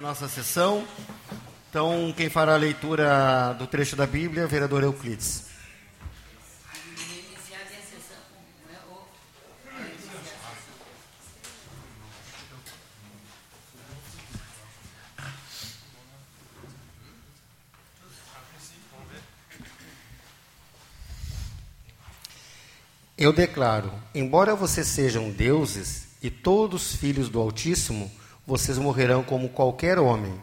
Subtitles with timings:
[0.00, 0.86] nossa sessão.
[1.68, 5.50] Então, quem fará a leitura do trecho da Bíblia, vereador Euclides.
[23.16, 28.10] Eu declaro: embora vocês sejam deuses e todos filhos do Altíssimo,
[28.46, 30.34] vocês morrerão como qualquer homem.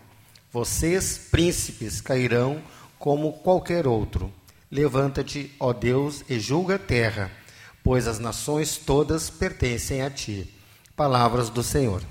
[0.51, 2.61] Vocês, príncipes, cairão
[2.97, 4.31] como qualquer outro.
[4.71, 7.31] Levanta-te, ó Deus, e julga a terra,
[7.83, 10.53] pois as nações todas pertencem a ti.
[10.95, 12.01] Palavras do Senhor.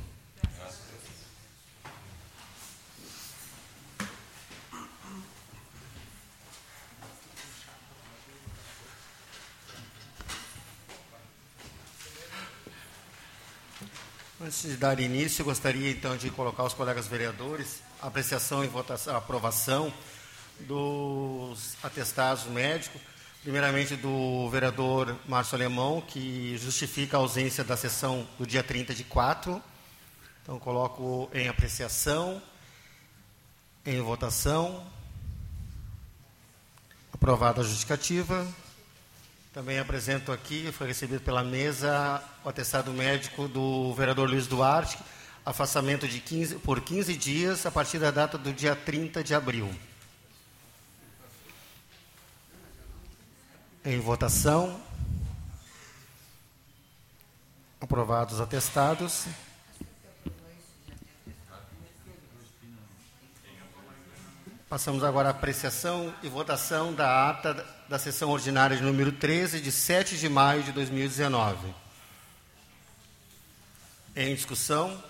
[14.57, 19.15] Antes de dar início, gostaria então de colocar os colegas vereadores a apreciação e votação,
[19.15, 19.93] a aprovação
[20.61, 22.99] dos atestados médicos,
[23.43, 29.05] primeiramente do vereador Márcio Alemão, que justifica a ausência da sessão do dia 30 de
[29.05, 29.63] 4.
[30.43, 32.41] Então, coloco em apreciação,
[33.85, 34.87] em votação.
[37.13, 38.47] Aprovada a justificativa.
[39.57, 44.99] Também apresento aqui, foi recebido pela mesa, o atestado médico do vereador Luiz Duarte,
[45.47, 49.75] afastamento de 15, por 15 dias a partir da data do dia 30 de abril.
[53.83, 54.79] Em votação.
[57.81, 59.25] Aprovados os atestados.
[64.69, 69.71] Passamos agora à apreciação e votação da ata da sessão ordinária de número 13, de
[69.71, 71.73] 7 de maio de 2019.
[74.17, 75.01] Em discussão.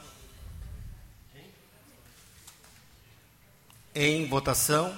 [3.95, 4.95] Em votação.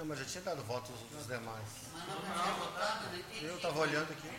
[0.11, 1.63] mas já tinha dado votos dos demais.
[3.41, 4.29] Eu estava olhando aqui.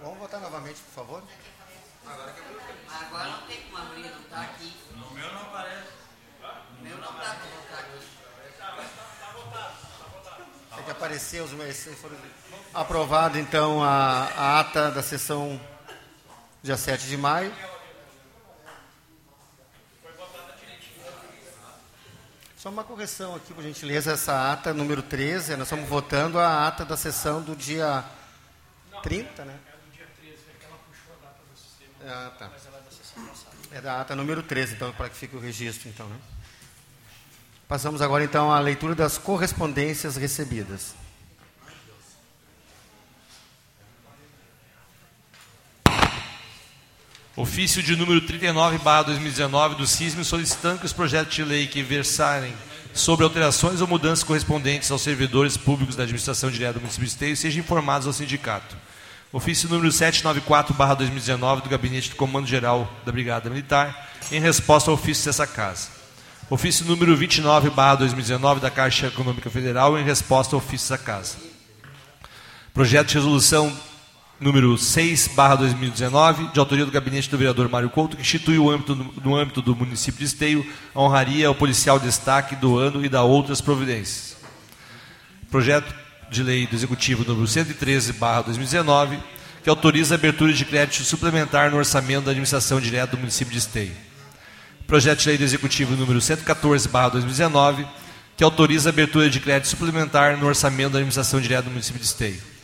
[0.00, 1.22] Vamos votar novamente, por favor?
[2.06, 4.72] Agora não tem como a Maria não tá aqui.
[4.92, 5.88] No meu não aparece.
[6.78, 8.06] O meu não dá pra votar aqui.
[10.76, 11.88] Tem que aparecer os meus.
[12.72, 15.60] Aprovado, então, a, a ata da sessão
[16.62, 17.52] dia 7 de maio.
[22.60, 26.84] Só uma correção aqui, por gentileza, essa ata número 13, nós estamos votando a ata
[26.84, 28.04] da sessão do dia
[29.02, 29.58] 30, né?
[32.06, 32.50] Ah, tá.
[33.72, 36.16] É da ata número 13, então, para que fique o registro, então, né?
[37.66, 40.94] Passamos agora, então, à leitura das correspondências recebidas.
[47.40, 51.82] Ofício de número 39, barra 2019, do CISM, solicitando que os projetos de lei que
[51.82, 52.52] versarem
[52.92, 57.34] sobre alterações ou mudanças correspondentes aos servidores públicos da administração direta do município de Esteio
[57.34, 58.76] sejam informados ao sindicato.
[59.32, 64.90] Ofício número 794, barra 2019, do Gabinete do Comando Geral da Brigada Militar, em resposta
[64.90, 65.88] ao ofício dessa casa.
[66.50, 71.38] Ofício número 29, barra 2019, da Caixa Econômica Federal, em resposta ao ofício dessa casa.
[72.74, 73.74] Projeto de resolução
[74.40, 78.70] número 6, barra 2019, de autoria do gabinete do vereador Mário Couto, que institui o
[78.70, 83.04] âmbito, no âmbito do município de Esteio a honraria ao policial de destaque do ano
[83.04, 84.38] e da outras providências.
[85.50, 85.94] Projeto
[86.30, 89.18] de lei do executivo número 113, barra 2019,
[89.62, 93.58] que autoriza a abertura de crédito suplementar no orçamento da administração direta do município de
[93.58, 93.92] Esteio.
[94.86, 97.86] Projeto de lei do executivo número 114, barra 2019,
[98.38, 102.06] que autoriza a abertura de crédito suplementar no orçamento da administração direta do município de
[102.06, 102.59] Esteio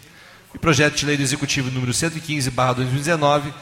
[0.57, 3.53] e projeto de lei do Executivo número 115, barra 2019,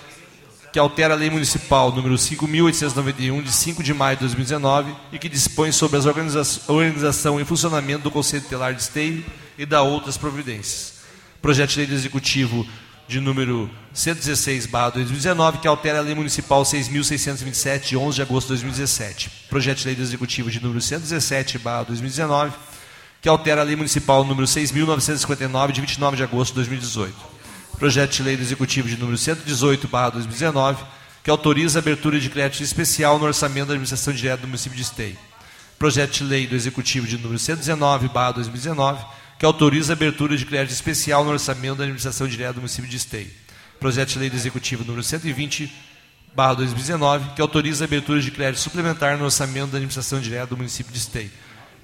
[0.73, 5.29] que altera a lei municipal número 5.891, de 5 de maio de 2019, e que
[5.29, 6.02] dispõe sobre a
[6.69, 9.25] organização e funcionamento do Conselho Telar de Esteio
[9.58, 11.00] e da outras providências.
[11.43, 12.64] Projeto de lei do Executivo
[13.08, 18.46] de número 116, barra 2019, que altera a Lei Municipal 6.627, de 11 de agosto
[18.46, 19.31] de 2017.
[19.50, 22.52] Projeto de Lei do Executivo de número 117, barra 2019,
[23.25, 27.15] que altera a Lei Municipal número 6.959, de 29 de agosto de 2018.
[27.79, 30.85] Projeto de Lei do Executivo de número 118, barra 2019,
[31.23, 34.82] que autoriza a abertura de crédito especial no orçamento da administração direta do município de
[34.82, 35.17] Esteio.
[35.79, 39.03] Projeto de Lei do Executivo de número 119, barra 2019,
[39.38, 42.97] que autoriza a abertura de crédito especial no orçamento da administração direta do município de
[42.99, 43.31] Esteio.
[43.81, 45.73] Projeto de Lei do Executivo número 120,
[46.35, 50.59] barra 2019, que autoriza a abertura de crédito suplementar no orçamento da administração direta do
[50.59, 51.31] município de Esteio.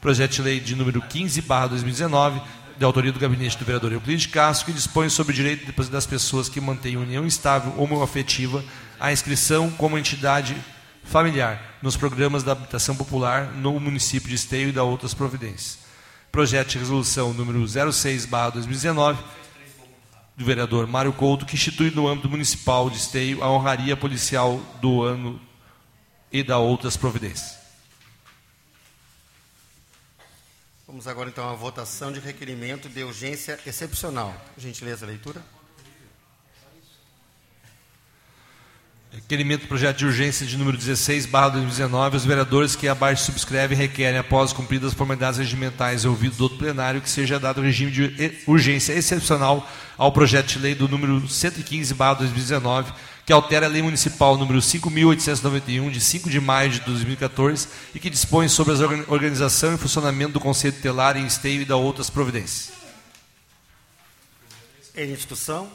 [0.01, 2.41] Projeto de Lei de número 15, barra 2019,
[2.79, 6.49] de autoria do gabinete do vereador Euclides Castro, que dispõe sobre o direito das pessoas
[6.49, 8.65] que mantêm união estável ou afetiva
[8.99, 10.57] à inscrição como entidade
[11.05, 15.91] familiar nos programas da habitação popular no município de Esteio e da outras providências
[16.31, 19.19] projeto de resolução número 06/2019
[20.37, 25.03] do vereador Mário Couto, que institui no âmbito municipal de Esteio a honraria policial do
[25.03, 25.41] ano
[26.33, 27.60] e da outras providências.
[30.91, 34.35] Vamos agora então à votação de requerimento de urgência excepcional.
[34.59, 35.41] Gentileza, leitura.
[39.13, 43.79] Requerimento do projeto de urgência de número 16, barra 2019, os vereadores que abaixo subscrevem
[43.79, 47.93] requerem, após cumpridas as formalidades regimentais e ouvido do outro plenário, que seja dado regime
[47.93, 52.93] de urgência excepcional ao projeto de lei do número 115, barra 2019,
[53.31, 58.11] que altera a lei municipal número 5.891, de 5 de maio de 2014, e que
[58.11, 62.73] dispõe sobre a organização e funcionamento do Conselho Telar em esteio e da outras providências.
[64.97, 65.71] Em discussão?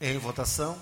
[0.00, 0.76] Em votação.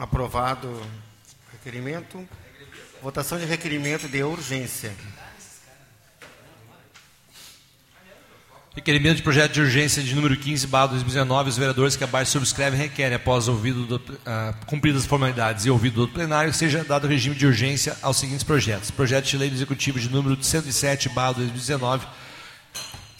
[0.00, 0.80] Aprovado
[1.52, 2.26] requerimento.
[3.02, 4.94] Votação de requerimento de urgência.
[8.74, 12.80] Requerimento de projeto de urgência de número 15, barra 2019, os vereadores que abaixo subscrevem
[12.80, 17.34] requerem, após ouvido do, uh, cumpridas as formalidades e ouvido do plenário, seja dado regime
[17.36, 18.90] de urgência aos seguintes projetos.
[18.90, 22.06] Projeto de lei do Executivo de número 107, barra 2019,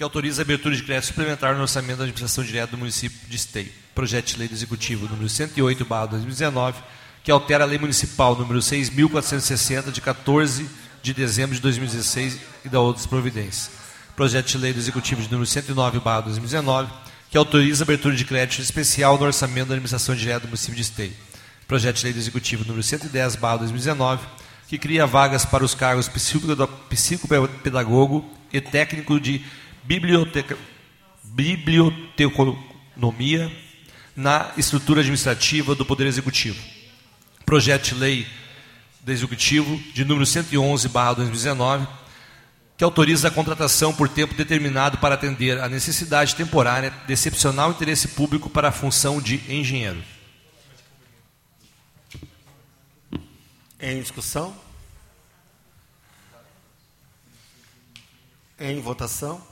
[0.01, 3.37] que autoriza a abertura de crédito suplementar no orçamento da administração direta do município de
[3.37, 3.71] Esteio.
[3.95, 6.79] Projeto de lei do Executivo número 108, barra 2019,
[7.23, 10.67] que altera a Lei Municipal número 6.460, de 14
[11.03, 13.71] de dezembro de 2016 e da outras providências.
[14.17, 16.91] Projeto de Lei do Executivo de número 109, 2019,
[17.31, 20.81] que autoriza a abertura de crédito especial no orçamento da administração direta do município de
[20.81, 21.13] Esteio.
[21.69, 24.27] Projeto de Lei do Executivo número 110, 2019,
[24.67, 26.09] que cria vagas para os cargos
[26.89, 29.45] psicopedagogo e técnico de
[29.85, 30.57] biblioteca,
[31.23, 33.53] biblioteconomia
[34.17, 36.81] na estrutura administrativa do Poder Executivo
[37.51, 38.29] projeto de lei
[39.01, 41.85] do Executivo de número 111, 2019,
[42.77, 48.07] que autoriza a contratação por tempo determinado para atender a necessidade temporária de excepcional interesse
[48.07, 50.01] público para a função de engenheiro.
[53.81, 54.55] Em discussão?
[58.61, 59.50] Em votação?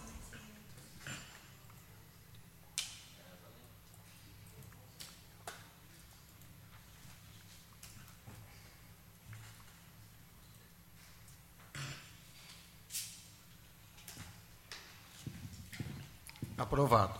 [16.58, 17.14] Aprovado.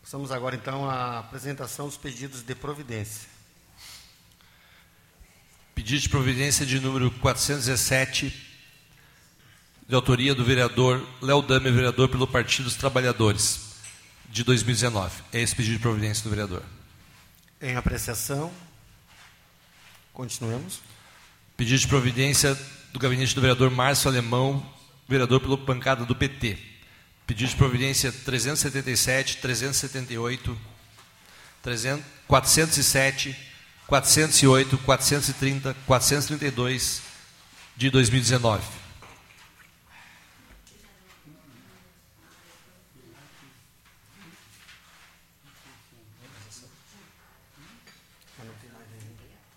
[0.00, 3.28] Passamos agora então à apresentação dos pedidos de providência.
[5.74, 8.32] Pedido de providência de número 417,
[9.88, 13.74] de autoria do vereador Léo Dame, vereador pelo Partido dos Trabalhadores,
[14.30, 15.20] de 2019.
[15.32, 16.62] É esse pedido de providência do vereador.
[17.60, 18.52] Em apreciação.
[20.12, 20.80] Continuemos.
[21.56, 22.56] Pedido de providência
[22.92, 24.64] do gabinete do vereador Márcio Alemão,
[25.08, 26.75] vereador pelo bancada do PT.
[27.26, 30.56] Pedido de providência 377, 378,
[31.60, 33.36] 300, 407,
[33.88, 37.02] 408, 430, 432
[37.76, 38.64] de 2019.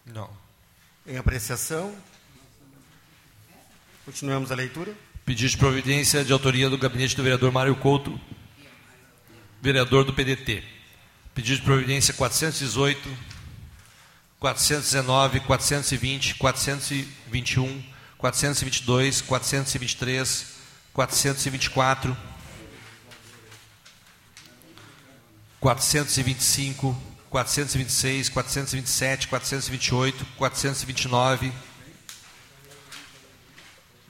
[0.07, 0.35] Não.
[1.05, 1.95] Em apreciação.
[4.05, 5.08] Continuamos a leitura.
[5.29, 8.19] Pedido de providência de autoria do gabinete do vereador Mário Couto,
[9.61, 10.63] vereador do PDT.
[11.35, 13.07] Pedido de providência 418,
[14.39, 17.83] 419, 420, 421,
[18.17, 20.47] 422, 423,
[20.93, 22.17] 424,
[25.59, 31.53] 425, 426, 427, 428, 429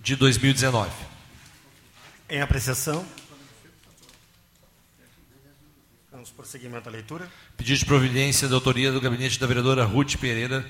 [0.02, 1.09] de 2019.
[2.30, 3.04] Em apreciação.
[6.12, 7.28] Vamos prosseguimento à leitura.
[7.58, 10.64] Pedido de providência da autoria do gabinete da vereadora Ruth Pereira,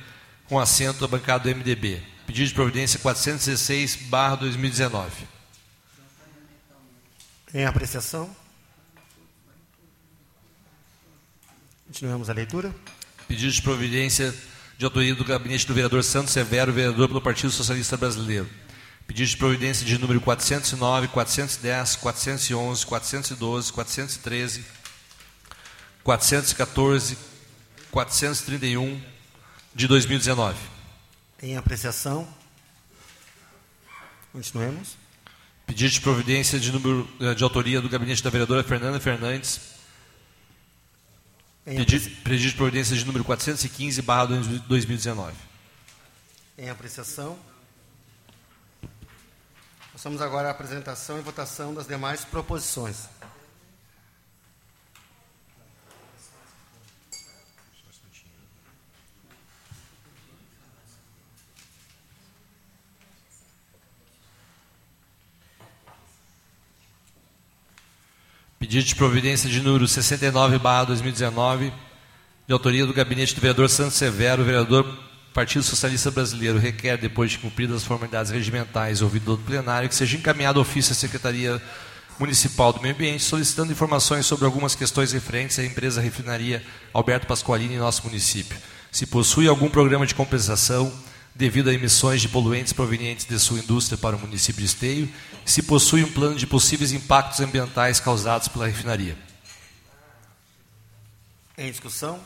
[0.48, 2.02] com assento à bancada do MDB.
[2.26, 5.28] Pedido de providência 416, barra 2019.
[7.54, 8.34] Em apreciação.
[11.88, 12.74] Continuamos a leitura.
[13.28, 14.34] Pedido de providência
[14.78, 18.48] de autoria do gabinete do vereador Santos Severo, vereador pelo Partido Socialista Brasileiro.
[19.10, 24.66] Pedido de providência de número 409, 410, 411, 412, 413,
[26.04, 27.18] 414,
[27.90, 29.02] 431
[29.74, 30.60] de 2019.
[31.42, 32.28] Em apreciação.
[34.32, 34.96] Continuemos.
[35.66, 39.60] Pedido de providência de número eh, de autoria do gabinete da vereadora Fernanda Fernandes.
[41.66, 42.10] Em, Pedido, apreci...
[42.22, 45.34] pedido de providência de número 415, barra 2019.
[46.60, 47.49] em apreciação.
[50.02, 53.10] Passamos agora à apresentação e votação das demais proposições.
[68.58, 71.74] Pedido de providência de número 69, barra 2019,
[72.48, 77.38] de autoria do gabinete do vereador Santos Severo, vereador Partido Socialista Brasileiro, requer, depois de
[77.38, 81.62] cumpridas as formalidades regimentais ouvido do plenário, que seja encaminhado ofício à Secretaria
[82.20, 87.76] Municipal do Meio Ambiente, solicitando informações sobre algumas questões referentes à empresa refinaria Alberto Pasqualini
[87.76, 88.58] em nosso município.
[88.92, 90.92] Se possui algum programa de compensação
[91.36, 95.10] devido a emissões de poluentes provenientes de sua indústria para o município de Esteio,
[95.46, 99.18] se possui um plano de possíveis impactos ambientais causados pela refinaria.
[101.58, 102.20] Em discussão.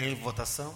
[0.00, 0.72] Em votação.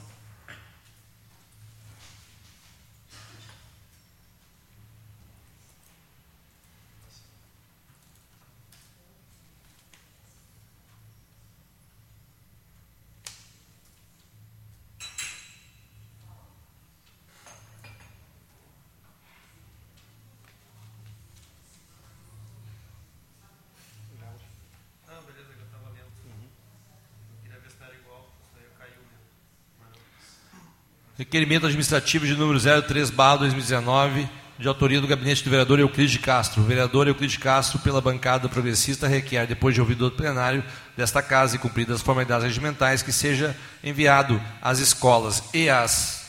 [31.18, 34.26] Requerimento administrativo de número 03, barra 2019,
[34.58, 36.62] de autoria do gabinete do vereador Euclides Castro.
[36.62, 40.64] O vereador Euclides Castro, pela bancada progressista, requer, depois de ouvido do plenário
[40.96, 43.54] desta casa e cumpridas as formalidades regimentais, que seja
[43.84, 46.24] enviado às escolas e às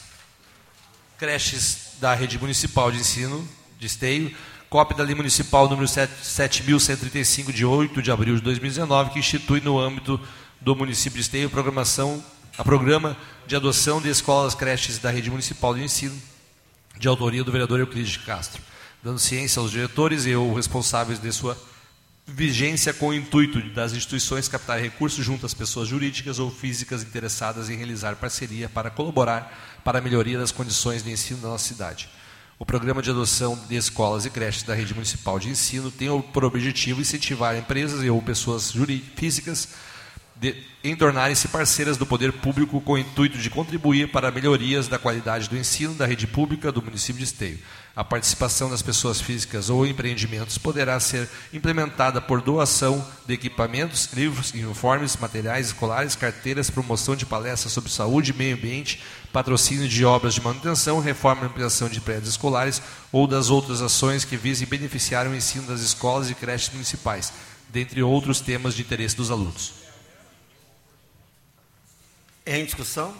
[1.17, 3.47] creches da rede municipal de ensino
[3.79, 4.35] de Esteio,
[4.69, 9.79] cópia da lei municipal número 7.135, de 8 de abril de 2019, que institui no
[9.79, 10.19] âmbito
[10.59, 12.21] do município de Esteio programação
[12.57, 13.17] a programa
[13.47, 16.15] de adoção de escolas creches da rede municipal de ensino,
[16.97, 18.61] de autoria do vereador Euclides Castro,
[19.01, 21.57] dando ciência aos diretores e ou responsáveis de sua
[22.25, 27.69] vigência com o intuito das instituições captar recursos junto às pessoas jurídicas ou físicas interessadas
[27.69, 32.07] em realizar parceria para colaborar para a melhoria das condições de ensino da nossa cidade.
[32.59, 36.45] O programa de adoção de escolas e creches da rede municipal de ensino tem por
[36.45, 38.71] objetivo incentivar empresas e ou pessoas
[39.15, 39.69] físicas
[40.43, 44.99] de, em tornarem-se parceiras do poder público com o intuito de contribuir para melhorias da
[44.99, 47.59] qualidade do ensino da rede pública do município de Esteio.
[47.95, 54.51] A participação das pessoas físicas ou empreendimentos poderá ser implementada por doação de equipamentos, livros,
[54.51, 60.33] uniformes, materiais escolares, carteiras, promoção de palestras sobre saúde e meio ambiente, patrocínio de obras
[60.33, 62.81] de manutenção, reforma e ampliação de prédios escolares
[63.13, 67.31] ou das outras ações que visem beneficiar o ensino das escolas e creches municipais,
[67.69, 69.82] dentre outros temas de interesse dos alunos.
[72.45, 73.15] Em discussão?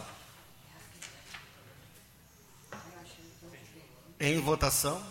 [4.20, 5.02] Em votação?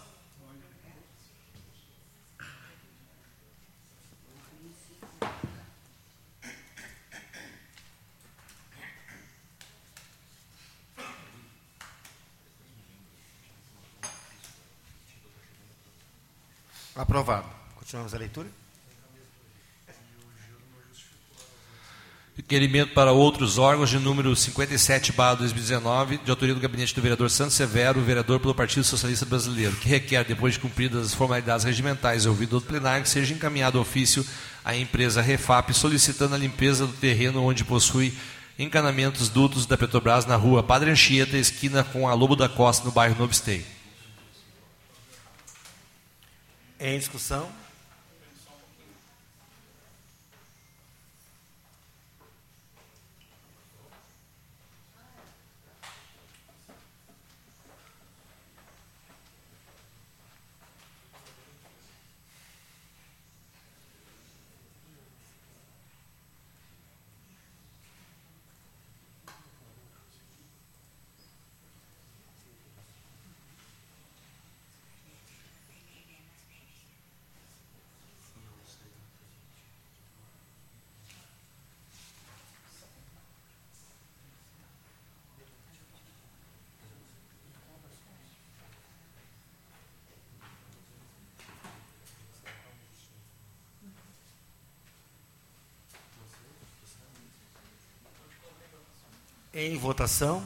[16.95, 17.49] Aprovado.
[17.75, 18.62] Continuamos a leitura.
[22.35, 27.29] Requerimento para outros órgãos de número 57, barra 2019, de autoria do gabinete do vereador
[27.29, 32.25] Santos Severo, vereador pelo Partido Socialista Brasileiro, que requer, depois de cumpridas as formalidades regimentais
[32.25, 34.25] e ouvido do plenário, que seja encaminhado ofício
[34.65, 38.11] à empresa Refap, solicitando a limpeza do terreno onde possui
[38.57, 42.91] encanamentos dutos da Petrobras na rua Padre Anchieta, esquina com a Lobo da Costa, no
[42.91, 43.63] bairro Novo Esteio.
[46.79, 47.62] Em discussão?
[99.55, 100.43] Em votação.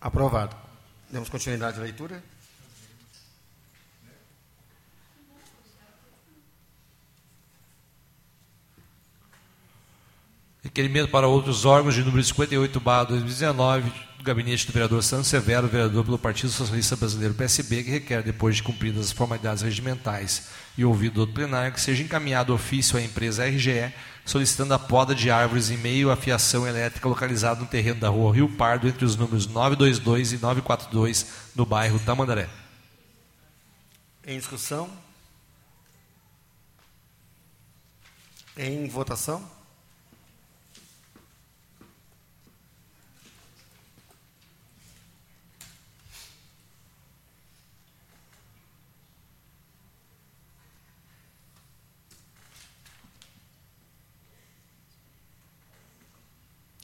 [0.00, 0.56] Aprovado.
[1.10, 2.22] Demos continuidade à leitura?
[10.80, 15.68] Requerimento para outros órgãos de número 58, barra 2019, do gabinete do vereador Santos Severo,
[15.68, 20.84] vereador pelo Partido Socialista Brasileiro, PSB, que requer, depois de cumpridas as formalidades regimentais e
[20.86, 23.92] ouvido do plenário, que seja encaminhado ofício à empresa RGE,
[24.24, 28.34] solicitando a poda de árvores em meio à fiação elétrica localizada no terreno da rua
[28.34, 32.48] Rio Pardo, entre os números 922 e 942, no bairro Tamandaré.
[34.26, 34.88] Em discussão?
[38.56, 39.59] Em votação?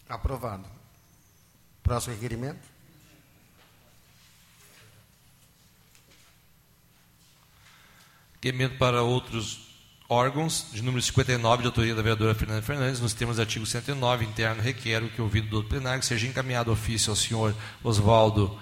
[0.09, 0.65] Aprovado.
[1.83, 2.61] Próximo requerimento.
[8.35, 9.67] Requerimento para outros
[10.09, 14.25] órgãos, de número 59, de autoria da vereadora Fernanda Fernandes, nos termos do artigo 109,
[14.25, 18.57] interno, requero que, ouvido do plenário, seja encaminhado ofício ao senhor Oswaldo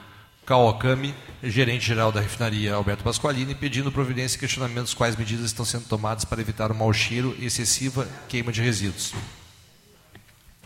[0.46, 6.24] Kawakami, gerente-geral da refinaria Alberto Pasqualini, pedindo providência e questionamentos quais medidas estão sendo tomadas
[6.24, 9.12] para evitar o mau cheiro e excessiva queima de resíduos.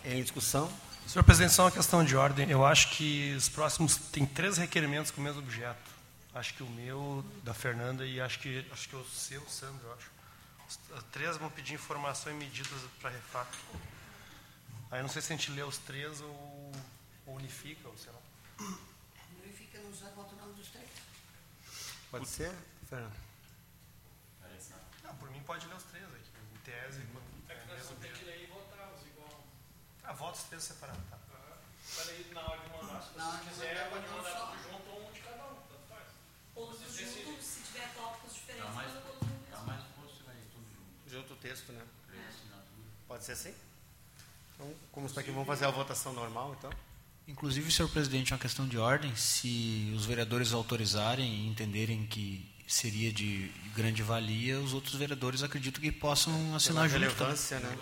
[0.08, 0.72] Em discussão?
[1.06, 2.48] Senhor presidente, só uma questão de ordem.
[2.50, 5.90] Eu acho que os próximos tem três requerimentos com o mesmo objeto.
[6.34, 9.92] Acho que o meu, da Fernanda e acho que acho que o seu, Sandro, eu
[9.92, 10.10] acho.
[10.66, 13.54] Os três vão pedir informação e medidas para refap.
[14.90, 16.72] Aí não sei se a gente lê os três ou,
[17.26, 18.66] ou unifica, ou sei lá.
[19.44, 20.88] Unifica, não já bota o nome dos três.
[22.10, 22.54] Pode ser,
[22.88, 23.12] Fernando?
[25.04, 26.30] Não, por mim pode ler os três aqui.
[26.54, 28.18] Em tese, quando é o mesmo objeto.
[30.08, 31.18] Ah, vota os três separados, tá.
[32.34, 34.54] Na hora de mandar, não só.
[36.56, 40.48] Ou se junto, se tiver tópicos diferentes, manda todos no mesmo.
[41.08, 41.82] Junto o texto, né?
[43.06, 43.54] Pode ser assim?
[44.54, 46.70] Então, como está aqui, vamos fazer a votação normal, então?
[47.26, 53.12] Inclusive, senhor presidente, uma questão de ordem, se os vereadores autorizarem e entenderem que seria
[53.12, 57.00] de grande valia, os outros vereadores acredito que possam Pela assinar junto.
[57.00, 57.08] tá?
[57.24, 57.78] relevância, né?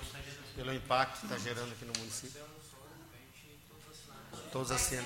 [0.56, 2.40] Pelo impacto que está gerando aqui no município.
[4.52, 5.04] Todos assinam.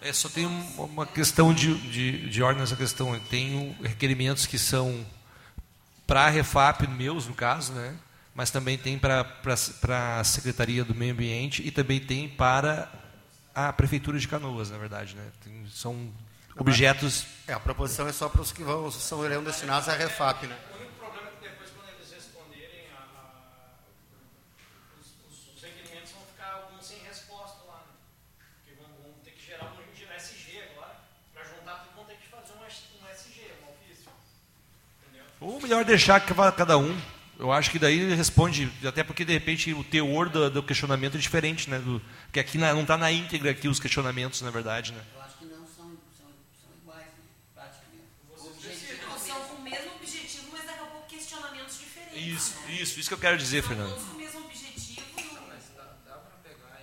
[0.00, 3.18] É, só tem um- uma questão de, de, de ordem nessa questão.
[3.20, 5.06] Tem requerimentos que são
[6.06, 7.96] para a Refap, meus no caso, né?
[8.34, 9.24] mas também tem para
[10.18, 12.90] a Secretaria do Meio Ambiente e também tem para
[13.54, 15.14] a Prefeitura de Canoas, na verdade.
[15.14, 15.30] Né?
[15.42, 16.12] Tem- são
[16.56, 17.26] objetos.
[17.46, 20.58] É, a proposição é só para os que vão, são destinados à refap, né?
[20.72, 23.78] O único problema é que depois, quando eles responderem, a, a-
[25.00, 27.86] os, os- os requerimentos vão ficar alguns sem resposta lá.
[27.86, 27.94] Né?
[28.64, 30.96] Porque vão, vão ter que gerar um de SG agora.
[31.32, 34.10] Para juntar tudo, vão ter que fazer um, S- um SG, um ofício.
[35.06, 35.24] Entendeu?
[35.44, 36.98] Ou melhor deixar que vá cada um.
[37.38, 41.16] Eu acho que daí ele responde, até porque de repente o teor do, do questionamento
[41.16, 41.78] é diferente, né?
[41.80, 42.00] Do,
[42.32, 45.02] que aqui na- não está na íntegra aqui os questionamentos, na verdade, né?
[45.14, 46.28] Eu acho que não são, são,
[46.62, 47.12] são iguais, né?
[47.52, 48.06] Praticamente.
[48.56, 52.22] Objetivo Não são com o mesmo objetivo, mas daqui a pouco questionamentos diferentes.
[52.24, 52.72] Isso, né?
[52.80, 53.90] isso, isso que eu quero dizer, São Fernando.
[53.90, 55.02] todos com o mesmo objetivo.
[55.18, 56.80] e o- Mas dá, dá para pegar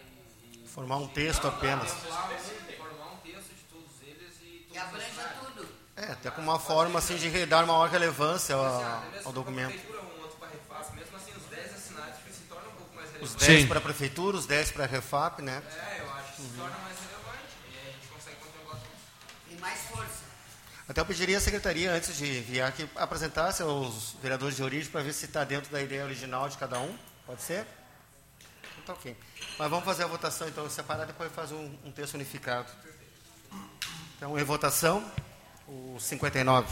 [0.53, 1.89] e, e Formar um texto apenas.
[1.93, 5.10] formar, um, formar um texto de todos eles e todos tudo.
[6.01, 9.75] É, até como uma forma assim de dar maior relevância ao, ao documento.
[9.75, 12.15] um assim os 10 assinados
[13.21, 13.67] Os 10 Sim.
[13.67, 15.61] para a prefeitura, os 10 para a Refap, né?
[15.63, 17.53] É, eu acho que se torna mais relevante.
[17.71, 19.47] E aí a gente consegue controlar tudo.
[19.47, 20.23] Tem mais força.
[20.89, 25.03] Até eu pediria à secretaria, antes de enviar, que apresentasse aos vereadores de origem para
[25.03, 26.97] ver se está dentro da ideia original de cada um.
[27.27, 27.67] Pode ser?
[28.73, 29.15] Então, tá ok.
[29.59, 32.71] Mas vamos fazer a votação, então, separada, depois faz um, um texto unificado.
[34.17, 35.05] Então, em votação,
[35.71, 36.67] o 59.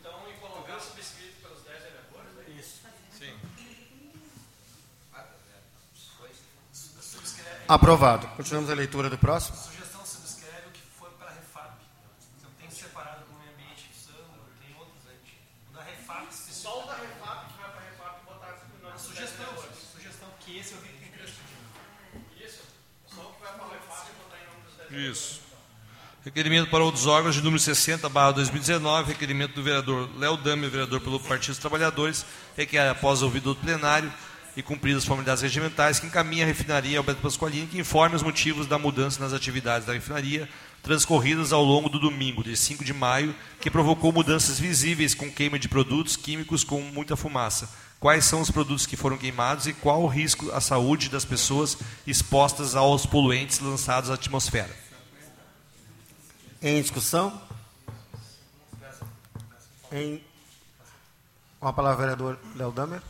[0.00, 2.86] Então, em colocar subscrito pelos 10 vereadores, é isso.
[7.68, 8.28] Aprovado.
[8.36, 9.56] Continuamos a leitura do próximo.
[9.56, 11.74] Sugestão subscreve o que foi para a Refap.
[12.44, 15.34] Eu tenho separado com o meio ambiente do Sandro, tem outros antes.
[15.68, 18.62] O da Refap, Só o da Refap, que vai pra Refap e botar as
[18.94, 19.46] a sugestão,
[19.92, 22.46] sugestão que esse eu vi que tem três pedidos.
[22.46, 22.62] Isso.
[23.12, 25.40] Só o que vai pra Refap e botar em nome dos 10 Isso.
[26.24, 31.00] Requerimento para outros órgãos de número 60, barra 2019, requerimento do vereador Léo Dami, vereador
[31.00, 34.12] pelo Partido dos Trabalhadores, requer, após ouvido do plenário
[34.56, 38.66] e cumpridas as formalidades regimentais, que encaminhe a refinaria Alberto Pasqualini, que informe os motivos
[38.66, 40.48] da mudança nas atividades da refinaria
[40.82, 45.58] transcorridas ao longo do domingo, de 5 de maio, que provocou mudanças visíveis com queima
[45.58, 47.68] de produtos químicos com muita fumaça.
[47.98, 51.78] Quais são os produtos que foram queimados e qual o risco à saúde das pessoas
[52.06, 54.85] expostas aos poluentes lançados à atmosfera?
[56.62, 57.38] Em discussão?
[59.92, 60.22] Em...
[61.60, 63.02] Com a palavra, vereador Léo Damer.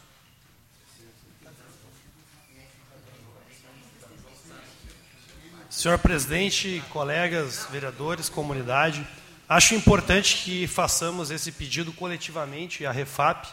[5.71, 9.07] Senhor presidente, colegas, vereadores, comunidade,
[9.49, 13.47] acho importante que façamos esse pedido coletivamente à Refap,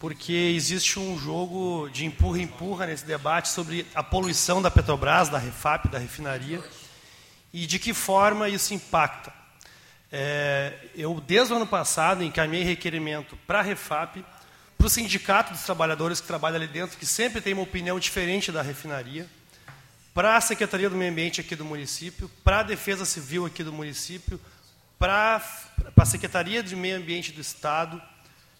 [0.00, 5.86] porque existe um jogo de empurra-empurra nesse debate sobre a poluição da Petrobras, da Refap,
[5.88, 6.64] da refinaria,
[7.54, 9.32] e de que forma isso impacta.
[10.10, 14.24] É, eu, desde o ano passado, encaminhei requerimento para a Refap,
[14.76, 18.50] para o Sindicato dos Trabalhadores que trabalha ali dentro, que sempre tem uma opinião diferente
[18.50, 19.28] da refinaria,
[20.12, 23.72] para a Secretaria do Meio Ambiente aqui do município, para a Defesa Civil aqui do
[23.72, 24.40] município,
[24.98, 25.40] para
[25.96, 28.02] a Secretaria de Meio Ambiente do Estado,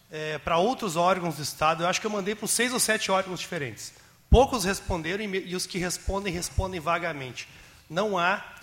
[0.09, 1.83] é, para outros órgãos do Estado.
[1.83, 3.93] Eu acho que eu mandei para seis ou sete órgãos diferentes.
[4.31, 7.49] Poucos responderam e, e os que respondem, respondem vagamente.
[7.91, 8.54] Não há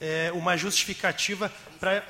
[0.00, 2.04] é, uma justificativa para.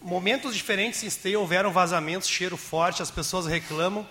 [0.00, 4.06] Momentos diferentes em esteio houveram vazamentos, cheiro forte, as pessoas reclamam.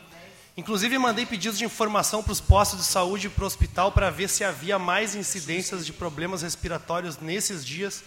[0.58, 4.10] Inclusive, mandei pedidos de informação para os postos de saúde e para o hospital para
[4.10, 8.04] ver se havia mais incidências de problemas respiratórios nesses dias.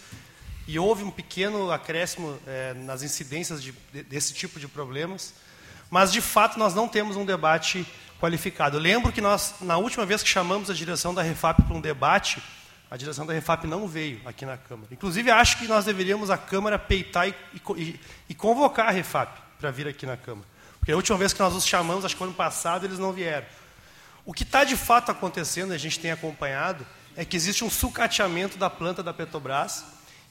[0.67, 5.33] E houve um pequeno acréscimo eh, nas incidências de- de- desse tipo de problemas.
[5.89, 7.87] Mas, de fato, nós não temos um debate
[8.19, 8.77] qualificado.
[8.77, 12.39] Lembro que nós, na última vez que chamamos a direção da Refap para um debate,
[12.89, 14.87] a direção da Refap não veio aqui na Câmara.
[14.91, 17.35] Inclusive, acho que nós deveríamos, a Câmara, peitar e,
[17.77, 17.99] e
[18.29, 20.47] e convocar a Refap para vir aqui na Câmara.
[20.79, 23.45] Porque a última vez que nós os chamamos, acho que ano passado, eles não vieram.
[24.25, 27.69] O que está de fato acontecendo, e a gente tem acompanhado, é que existe um
[27.69, 29.83] sucateamento da planta da Petrobras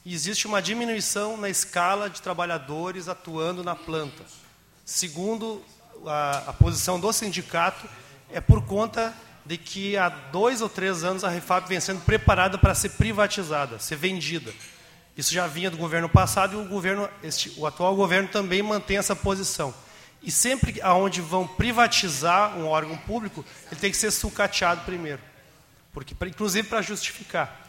[0.05, 4.23] e existe uma diminuição na escala de trabalhadores atuando na planta.
[4.85, 5.63] Segundo
[6.05, 7.87] a, a posição do sindicato,
[8.31, 9.13] é por conta
[9.49, 13.79] de que há dois ou três anos a Refap vem sendo preparada para ser privatizada,
[13.79, 14.53] ser vendida.
[15.17, 18.97] Isso já vinha do governo passado e o governo, este, o atual governo também mantém
[18.97, 19.73] essa posição.
[20.21, 25.19] E sempre aonde vão privatizar um órgão público, ele tem que ser sucateado primeiro,
[25.91, 27.67] porque inclusive para justificar.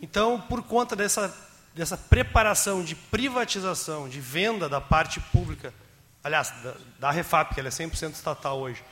[0.00, 1.36] Então, por conta dessa
[1.74, 5.72] dessa preparação de privatização, de venda da parte pública,
[6.24, 8.82] aliás, da, da Refap, que ela é 100% estatal hoje,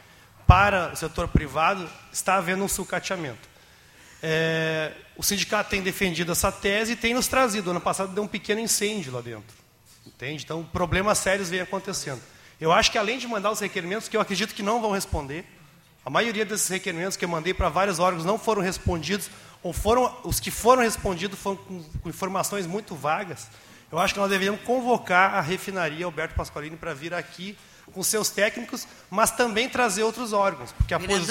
[0.48, 3.46] para o setor privado, está havendo um sucateamento.
[4.22, 7.70] É, o sindicato tem defendido essa tese e tem nos trazido.
[7.70, 9.54] Ano passado deu um pequeno incêndio lá dentro.
[10.06, 10.44] Entende?
[10.44, 12.22] Então, problemas sérios vêm acontecendo.
[12.58, 15.44] Eu acho que além de mandar os requerimentos, que eu acredito que não vão responder,
[16.02, 19.30] a maioria desses requerimentos que eu mandei para vários órgãos não foram respondidos,
[19.62, 23.48] ou foram os que foram respondidos foram com, com informações muito vagas.
[23.92, 27.54] Eu acho que nós deveríamos convocar a refinaria Alberto Pasqualini para vir aqui
[27.92, 31.26] com seus técnicos, mas também trazer outros órgãos, porque a, posi-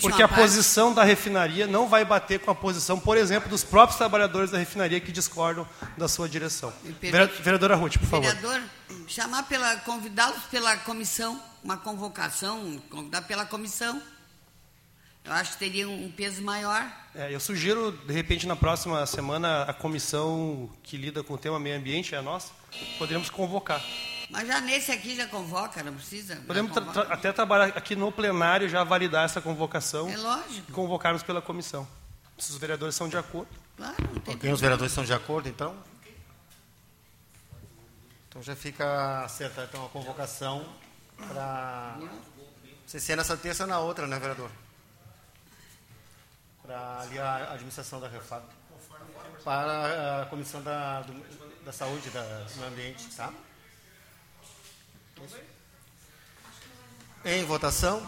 [0.00, 3.96] porque a posição da refinaria não vai bater com a posição, por exemplo, dos próprios
[3.98, 6.72] trabalhadores da refinaria que discordam da sua direção.
[7.42, 8.26] Vereadora Ruth, por favor.
[8.34, 8.62] Vereador,
[9.06, 14.00] chamar pela, convidá-los pela comissão, uma convocação, convidar pela comissão.
[15.24, 16.84] Eu acho que teria um peso maior.
[17.14, 21.58] É, eu sugiro, de repente, na próxima semana, a comissão que lida com o tema
[21.58, 22.52] meio ambiente, é a nossa,
[22.98, 23.80] poderíamos convocar.
[24.34, 26.34] Mas já nesse aqui já convoca, não precisa?
[26.46, 31.22] Podemos tra- até trabalhar aqui no plenário, já validar essa convocação É lógico, e convocarmos
[31.22, 31.86] pela comissão.
[32.36, 33.48] Se os vereadores são de acordo.
[33.76, 35.76] claro, não tem Ok, os vereadores estão de acordo, então?
[38.28, 40.66] Então já fica acertada então, a convocação
[41.28, 41.96] para.
[42.84, 44.50] Você ser nessa terça ou na outra, né, vereador?
[46.60, 48.42] Para ali a administração da Refap.
[49.44, 53.32] Para a comissão da, do- da saúde, da, do meio ambiente, tá?
[57.24, 58.06] Em votação.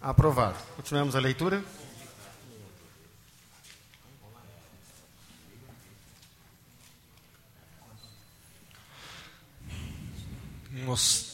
[0.00, 0.56] Aprovado.
[0.76, 1.64] Continuamos a leitura.
[10.70, 11.25] Nossa.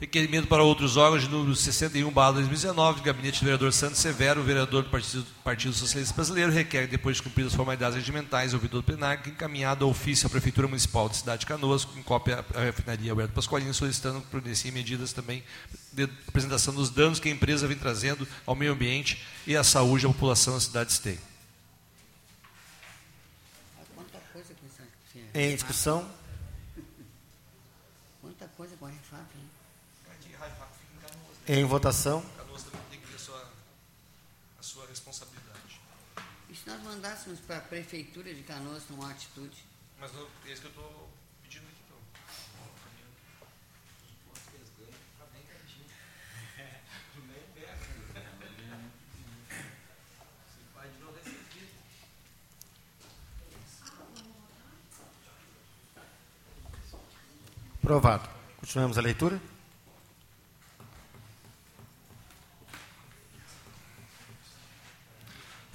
[0.00, 4.40] Requerimento para outros órgãos de número 61, barra 2019, do gabinete do vereador Santos Severo,
[4.40, 8.78] o vereador do Partido, Partido Socialista Brasileiro, requer, depois de cumpridas as formalidades regimentais, ouvido
[8.78, 12.42] do plenário, que encaminhado ao ofício à Prefeitura Municipal de Cidade de Canoas, com cópia
[12.54, 15.44] à refinaria Alberto Pasqualino, solicitando providencia medidas também
[15.92, 20.06] de apresentação dos danos que a empresa vem trazendo ao meio ambiente e à saúde
[20.06, 21.18] da população da cidade de Esteio.
[25.34, 25.38] Essa.
[25.38, 26.10] Em discussão.
[28.22, 29.60] Quanta coisa com a refap, hein?
[31.52, 32.22] Em votação.
[32.36, 33.52] Canoas também tem que ter a sua,
[34.56, 35.80] a sua responsabilidade.
[36.48, 39.64] E se nós mandássemos para a prefeitura de Canoas tomar atitude?
[39.98, 41.10] Mas não, é isso que eu estou
[41.42, 41.82] pedindo aqui.
[41.84, 41.98] Então.
[57.82, 58.28] Aprovado.
[58.60, 59.59] Continuamos a leitura.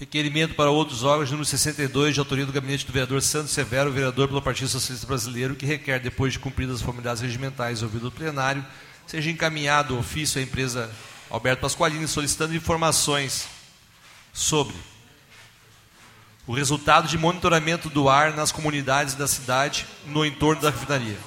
[0.06, 4.28] Requerimento para outros órgãos, número 62, de autoria do gabinete do vereador Santos Severo, vereador
[4.28, 8.64] pelo Partido Socialista Brasileiro, que requer, depois de cumpridas as formalidades regimentais ouvido o plenário,
[9.08, 10.92] seja encaminhado o ofício à empresa
[11.28, 13.48] Alberto Pasqualini solicitando informações
[14.32, 14.76] sobre
[16.46, 21.18] o resultado de monitoramento do ar nas comunidades da cidade no entorno da refinaria.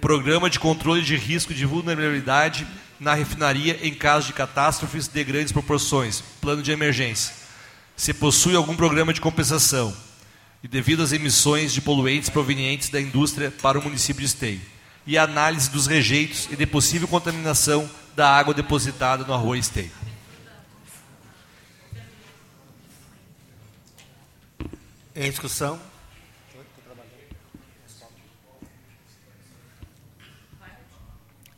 [0.00, 2.64] Programa de controle de risco de vulnerabilidade
[3.00, 6.22] na refinaria em caso de catástrofes de grandes proporções.
[6.40, 7.39] Plano de emergência.
[8.00, 9.94] Se possui algum programa de compensação
[10.64, 14.62] e devido às emissões de poluentes provenientes da indústria para o município de Esteio.
[15.06, 19.92] E análise dos rejeitos e de possível contaminação da água depositada no arroio Esteio.
[25.14, 25.78] Em discussão.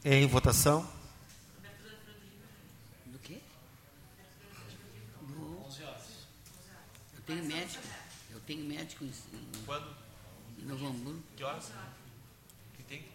[0.04, 0.84] Em votação.
[3.06, 3.38] Do quê?
[5.20, 5.62] Do...
[7.14, 7.84] Eu tenho médico.
[8.30, 9.96] Eu tenho médico em, em, Quando?
[10.58, 11.22] em Novo Hamburgo.
[11.36, 11.70] Que horas?
[12.76, 13.08] Que tem?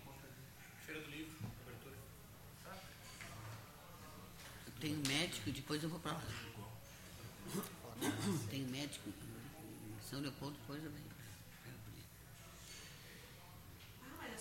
[4.65, 6.21] Eu tenho médico, depois eu vou para lá.
[8.49, 9.13] Tenho médico em
[10.07, 11.07] São Leopoldo, depois eu venho.
[14.13, 14.37] Ah, é?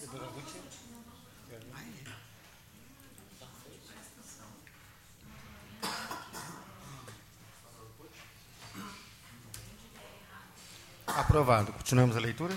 [11.16, 11.72] Aprovado.
[11.72, 12.55] Continuamos a leitura.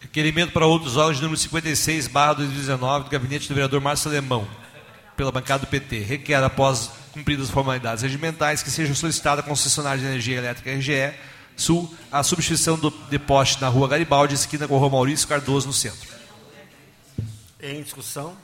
[0.00, 4.48] Requerimento para outros órgãos de número 56, barra 2019, do gabinete do vereador Márcio Alemão,
[5.14, 5.98] pela bancada do PT.
[5.98, 11.14] Requer, após cumpridas as formalidades regimentais, que seja solicitada à concessionária de energia elétrica RGE
[11.56, 15.66] Sul a substituição do de poste na rua Garibaldi, esquina com a rua Maurício Cardoso,
[15.66, 16.08] no centro.
[17.60, 18.34] Em discussão.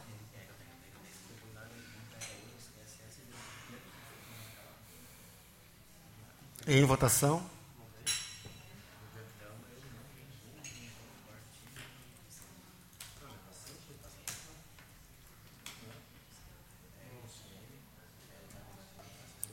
[6.69, 7.49] Em votação.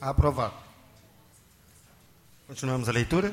[0.00, 0.54] Aprovado.
[2.48, 3.32] Continuamos a leitura.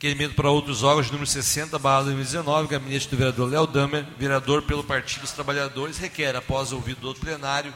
[0.00, 4.82] Requerimento para outros órgãos, número 60, barra 2019, gabinete do vereador Léo Damer, vereador pelo
[4.82, 7.70] Partido dos Trabalhadores, requer, após ouvido do plenário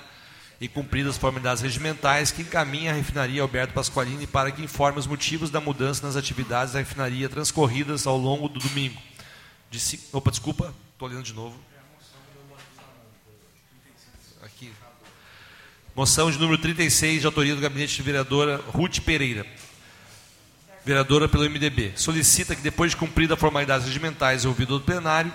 [0.58, 5.06] e cumpridas as formalidades regimentais, que encaminhe a refinaria Alberto Pasqualini para que informe os
[5.06, 8.98] motivos da mudança nas atividades da refinaria transcorridas ao longo do domingo.
[9.70, 11.60] De Opa, desculpa, estou lendo de novo.
[14.42, 14.72] Aqui.
[15.94, 19.46] Moção de número 36, de autoria do gabinete de vereadora Ruth Pereira.
[20.84, 21.92] Vereadora pelo MDB.
[21.96, 25.32] Solicita que, depois de cumprida formalidades regimentais e ouvido do plenário,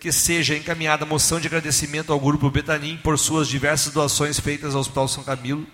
[0.00, 4.74] que seja encaminhada a moção de agradecimento ao Grupo Betanim por suas diversas doações feitas
[4.74, 5.66] ao Hospital São Camilo.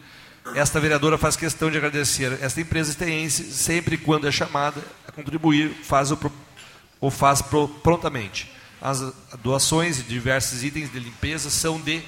[0.57, 5.71] Esta vereadora faz questão de agradecer esta empresa esteense, sempre quando é chamada a contribuir,
[5.85, 6.19] faz o,
[7.01, 8.51] ou faz pro- prontamente.
[8.81, 9.01] As
[9.43, 12.03] doações de diversos itens de limpeza são de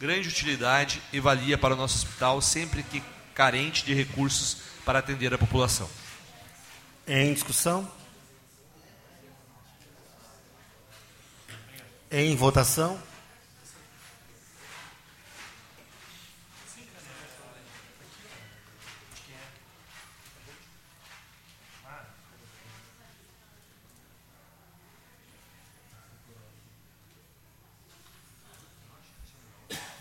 [0.00, 3.02] grande utilidade e valia para o nosso hospital, sempre que
[3.34, 5.88] carente de recursos para atender a população.
[7.06, 7.90] Em discussão?
[12.10, 12.98] Em votação?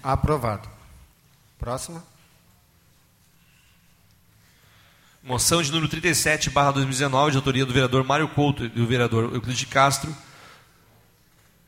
[0.02, 0.70] Aprovado.
[1.58, 2.13] Próxima.
[5.26, 9.34] Moção de número 37, barra 2019, de autoria do vereador Mário Couto e do vereador
[9.34, 10.14] Euclides Castro,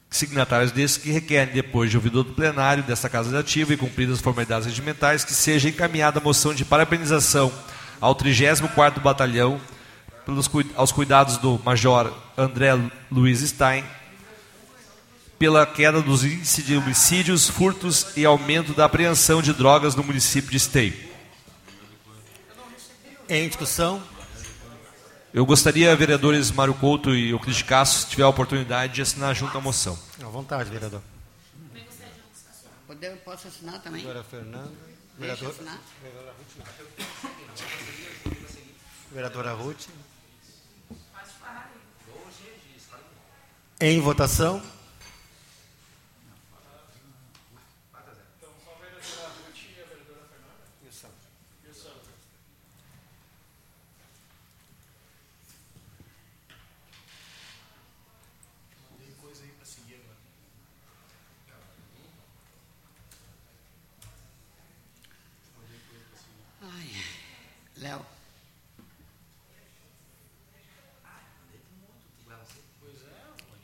[0.10, 4.22] signatários desses que requerem, depois de ouvido do plenário desta Casa Legislativa e cumpridas as
[4.22, 7.50] formalidades regimentais, que seja encaminhada a moção de parabenização
[8.02, 9.62] ao 34º Batalhão
[10.26, 12.78] pelos, aos cuidados do Major André
[13.10, 13.86] Luiz Stein,
[15.40, 20.52] pela queda dos índices de homicídios, furtos e aumento da apreensão de drogas no município
[20.52, 21.05] de Esteio.
[23.28, 24.02] Em discussão?
[25.34, 29.58] Eu gostaria, vereadores Mário Couto e Euclides Castro, se tiver a oportunidade de assinar junto
[29.58, 29.98] à moção.
[30.22, 31.02] À vontade, vereador.
[32.86, 34.02] Poder, posso assinar também?
[34.02, 34.72] Vereadora Fernanda.
[35.18, 35.80] Vereador, assinar.
[39.12, 39.88] vereadora Ruth.
[43.82, 44.62] Em votação?
[67.86, 68.02] Léo.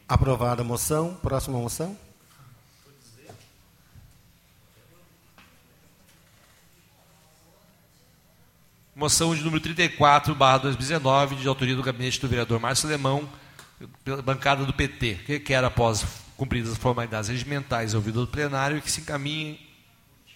[0.08, 1.16] Aprovada a moção.
[1.16, 1.98] Próxima moção.
[8.94, 13.28] Moção de número 34, barra 2019, de autoria do gabinete do vereador Márcio Alemão,
[14.04, 16.06] pela bancada do PT, que quer, após
[16.38, 19.71] cumpridas as formalidades regimentais e ouvido do plenário, que se encaminhe,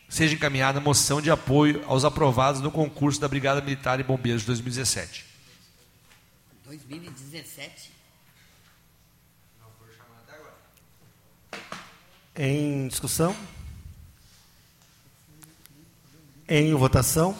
[0.10, 4.42] seja encaminhada a moção de apoio aos aprovados no concurso da Brigada Militar e Bombeiros
[4.42, 5.26] de 2017.
[6.66, 7.92] 2017?
[12.36, 13.36] Em discussão?
[16.48, 17.38] Em votação?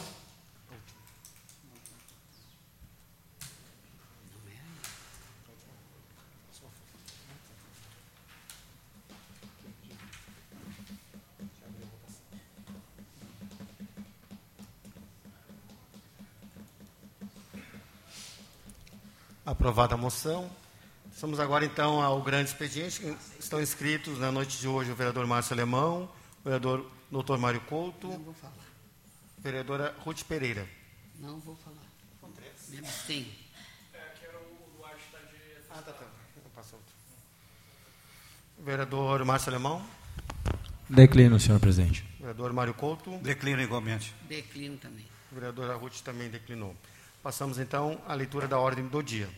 [19.46, 20.50] Aprovada a moção.
[21.20, 23.16] Vamos agora então ao grande expediente.
[23.38, 27.36] Estão inscritos na noite de hoje o vereador Márcio Alemão, o vereador Dr.
[27.38, 28.52] Mário Couto, Não vou falar.
[29.38, 30.68] vereadora Ruth Pereira.
[31.20, 31.76] Não vou falar.
[32.68, 33.26] Me abstenho.
[35.70, 36.06] Ah, tá, tá.
[36.54, 36.90] Passa outro.
[38.58, 39.86] Vereador Márcio Alemão,
[40.88, 42.04] Declino, senhor presidente.
[42.18, 44.12] vereador Mário Couto, Declino igualmente.
[44.28, 45.06] Declino também.
[45.30, 46.74] vereadora Ruth também declinou.
[47.26, 49.28] Passamos então à leitura da ordem do dia.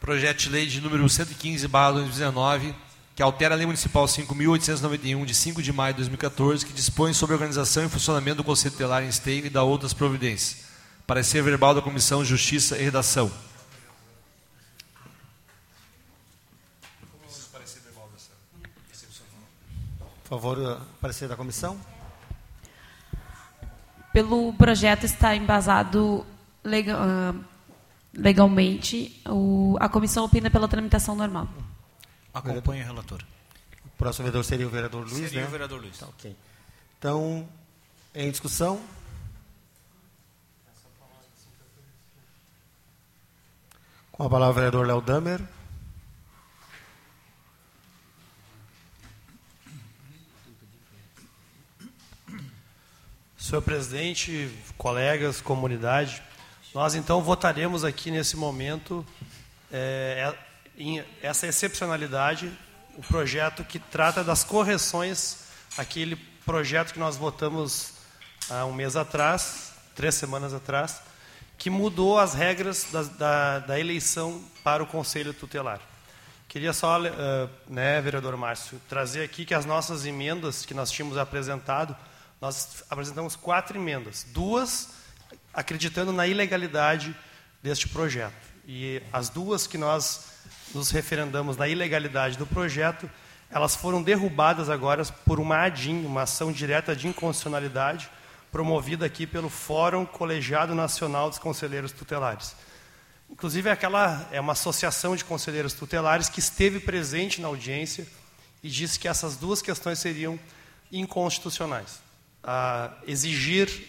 [0.00, 2.74] Projeto de lei de número 115, barra 2019,
[3.14, 7.34] que altera a Lei Municipal 5.891, de 5 de maio de 2014, que dispõe sobre
[7.34, 10.64] a organização e funcionamento do Conselho Tutelar em Esteio e da outras providências.
[11.06, 13.30] Parecer verbal da Comissão de Justiça e Redação.
[20.24, 21.78] Por favor, parecer da comissão.
[24.12, 26.24] Pelo projeto estar embasado
[26.62, 27.34] lega- ah,
[28.14, 31.48] legalmente, o- a comissão opina pela tramitação normal.
[32.32, 33.22] Acompanhe o relator.
[33.84, 35.46] O próximo vereador seria o vereador Luiz, Seria né?
[35.46, 35.98] o vereador Luiz.
[35.98, 36.34] Tá, ok.
[36.98, 37.46] Então,
[38.14, 38.80] em discussão?
[44.12, 45.40] Com a palavra o vereador Léo Damer.
[53.44, 56.22] Senhor presidente, colegas, comunidade,
[56.74, 59.04] nós então votaremos aqui nesse momento
[59.70, 62.50] é, é, em- essa excepcionalidade
[62.96, 65.40] o projeto que trata das correções,
[65.76, 66.16] aquele
[66.46, 67.92] projeto que nós votamos
[68.48, 71.02] há um mês atrás, três semanas atrás,
[71.58, 75.82] que mudou as regras da, da, da eleição para o Conselho Tutelar.
[76.48, 81.18] Queria só, uh, né, vereador Márcio, trazer aqui que as nossas emendas que nós tínhamos
[81.18, 81.94] apresentado,
[82.40, 84.90] nós apresentamos quatro emendas, duas
[85.52, 87.14] acreditando na ilegalidade
[87.62, 88.34] deste projeto.
[88.66, 90.32] E as duas que nós
[90.74, 93.10] nos referendamos na ilegalidade do projeto,
[93.50, 98.10] elas foram derrubadas agora por uma ADIM, uma ação direta de inconstitucionalidade,
[98.50, 102.54] promovida aqui pelo Fórum Colegiado Nacional dos Conselheiros Tutelares.
[103.30, 108.06] Inclusive, aquela é uma associação de conselheiros tutelares que esteve presente na audiência
[108.62, 110.38] e disse que essas duas questões seriam
[110.92, 112.03] inconstitucionais.
[112.46, 113.88] Ah, exigir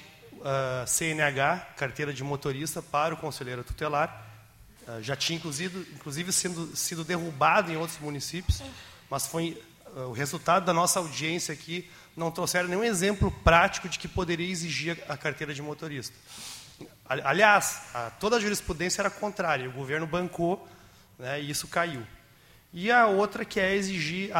[0.86, 4.26] CNH, carteira de motorista, para o conselheiro tutelar,
[4.88, 8.62] ah, já tinha inclusive, inclusive sendo, sido derrubado em outros municípios,
[9.10, 9.62] mas foi
[9.95, 14.49] ah, o resultado da nossa audiência aqui não trouxeram nenhum exemplo prático de que poderia
[14.49, 16.16] exigir a carteira de motorista.
[17.08, 20.68] Aliás, a, toda a jurisprudência era contrária, o governo bancou
[21.18, 22.06] né, e isso caiu.
[22.78, 24.32] E a outra que é exigir,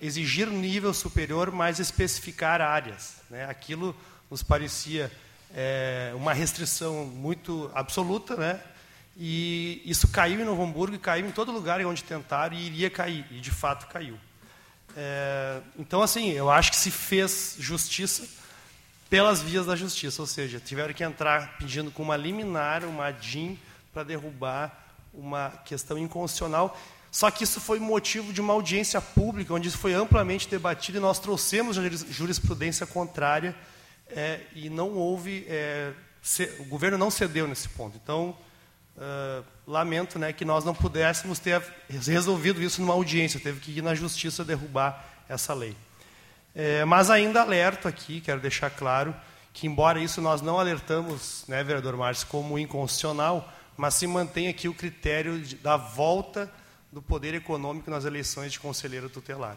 [0.00, 3.16] exigir nível superior, mas especificar áreas.
[3.28, 3.44] Né?
[3.46, 3.92] Aquilo
[4.30, 5.10] nos parecia
[5.52, 8.60] é, uma restrição muito absoluta, né?
[9.16, 12.88] e isso caiu em Novo Hamburgo e caiu em todo lugar onde tentaram e iria
[12.88, 14.16] cair, e de fato caiu.
[14.96, 18.28] É, então, assim, eu acho que se fez justiça
[19.10, 23.58] pelas vias da justiça, ou seja, tiveram que entrar pedindo com uma liminar, uma DIN,
[23.92, 26.78] para derrubar uma questão inconstitucional.
[27.12, 31.00] Só que isso foi motivo de uma audiência pública, onde isso foi amplamente debatido e
[31.00, 31.76] nós trouxemos
[32.08, 33.54] jurisprudência contrária
[34.08, 35.44] é, e não houve.
[35.46, 35.92] É,
[36.58, 38.00] o governo não cedeu nesse ponto.
[38.02, 38.34] Então,
[38.96, 41.62] uh, lamento né, que nós não pudéssemos ter
[42.08, 45.76] resolvido isso numa audiência, teve que ir na justiça derrubar essa lei.
[46.54, 49.14] É, mas ainda alerto aqui, quero deixar claro,
[49.52, 54.66] que embora isso nós não alertamos, né, vereador Márcio, como inconstitucional, mas se mantém aqui
[54.66, 56.50] o critério de, da volta
[56.92, 59.56] do poder econômico nas eleições de conselheiro tutelar.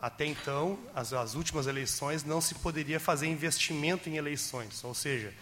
[0.00, 5.32] Até então, as, as últimas eleições, não se poderia fazer investimento em eleições, ou seja,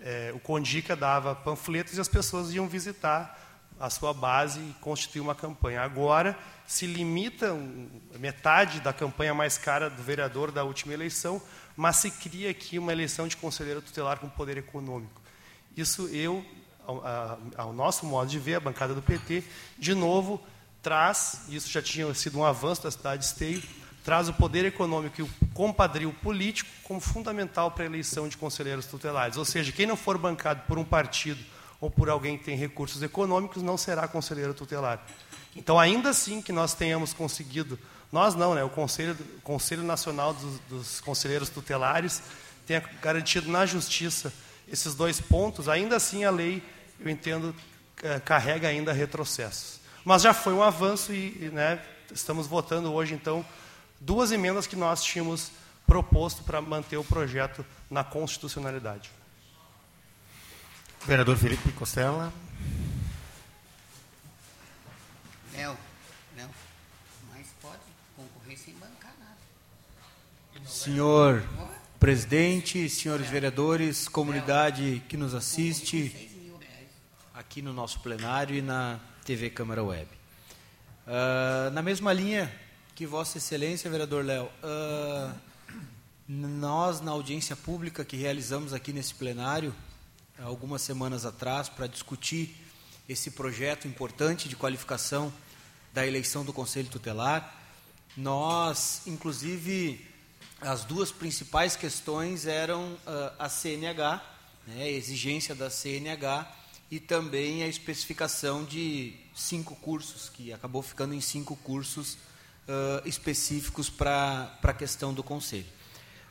[0.00, 3.38] é, o Condica dava panfletos e as pessoas iam visitar
[3.78, 5.82] a sua base e constituir uma campanha.
[5.82, 6.36] Agora,
[6.66, 7.54] se limita
[8.18, 11.40] metade da campanha mais cara do vereador da última eleição,
[11.76, 15.20] mas se cria aqui uma eleição de conselheiro tutelar com poder econômico.
[15.76, 16.44] Isso eu,
[16.84, 17.02] ao,
[17.56, 19.44] ao nosso modo de ver, a bancada do PT,
[19.78, 20.42] de novo
[20.82, 23.62] traz, isso já tinha sido um avanço da cidade de Esteio,
[24.04, 28.86] traz o poder econômico e o compadrio político como fundamental para a eleição de conselheiros
[28.86, 29.36] tutelares.
[29.36, 31.44] Ou seja, quem não for bancado por um partido
[31.80, 35.04] ou por alguém que tem recursos econômicos não será conselheiro tutelar.
[35.54, 37.78] Então, ainda assim que nós tenhamos conseguido,
[38.10, 42.22] nós não, né, o Conselho, Conselho Nacional dos, dos Conselheiros Tutelares
[42.66, 44.32] tenha garantido na Justiça
[44.66, 46.62] esses dois pontos, ainda assim a lei,
[47.00, 47.54] eu entendo,
[48.02, 49.77] é, carrega ainda retrocessos.
[50.08, 53.44] Mas já foi um avanço e, né, estamos votando hoje, então,
[54.00, 55.52] duas emendas que nós tínhamos
[55.86, 59.10] proposto para manter o projeto na constitucionalidade.
[61.04, 62.32] Vereador Felipe Costela.
[65.52, 65.76] Léo,
[66.34, 66.48] Léo,
[67.30, 67.82] mas pode
[68.16, 70.66] concorrer sem bancar nada.
[70.66, 71.44] Senhor
[72.00, 76.30] presidente, senhores vereadores, comunidade que nos assiste
[77.34, 78.98] aqui no nosso plenário e na
[79.28, 80.08] TV Câmara Web.
[81.06, 82.50] Uh, na mesma linha
[82.94, 85.34] que Vossa Excelência, vereador Léo, uh,
[86.26, 89.74] nós, na audiência pública que realizamos aqui nesse plenário,
[90.42, 92.56] algumas semanas atrás, para discutir
[93.06, 95.30] esse projeto importante de qualificação
[95.92, 97.54] da eleição do Conselho Tutelar.
[98.16, 100.06] Nós, inclusive,
[100.58, 104.24] as duas principais questões eram uh, a CNH,
[104.66, 106.50] né, a exigência da CNH
[106.90, 113.90] e também a especificação de cinco cursos, que acabou ficando em cinco cursos uh, específicos
[113.90, 115.66] para a questão do Conselho.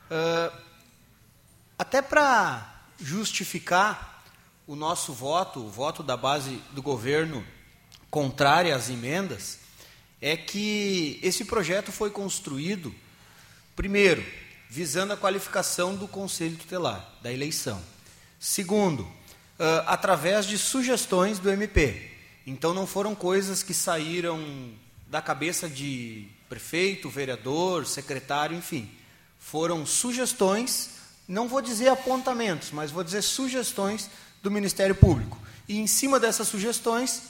[0.09, 0.57] Uh,
[1.77, 4.25] até para justificar
[4.65, 7.45] o nosso voto, o voto da base do governo
[8.09, 9.59] contrária às emendas,
[10.19, 12.93] é que esse projeto foi construído,
[13.75, 14.25] primeiro,
[14.69, 17.81] visando a qualificação do Conselho Tutelar, da eleição.
[18.39, 19.09] Segundo,
[19.59, 22.11] uh, através de sugestões do MP.
[22.45, 24.71] Então, não foram coisas que saíram
[25.07, 28.89] da cabeça de prefeito, vereador, secretário, enfim.
[29.39, 30.89] Foram sugestões,
[31.27, 34.09] não vou dizer apontamentos, mas vou dizer sugestões
[34.41, 35.37] do Ministério Público.
[35.67, 37.21] E em cima dessas sugestões,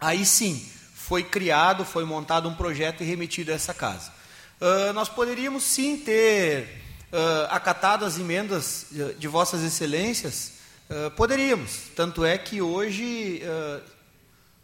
[0.00, 4.12] aí sim, foi criado, foi montado um projeto e remetido a essa casa.
[4.60, 6.82] Uh, nós poderíamos sim ter
[7.12, 10.52] uh, acatado as emendas de, de Vossas Excelências,
[10.90, 11.90] uh, poderíamos.
[11.94, 13.42] Tanto é que hoje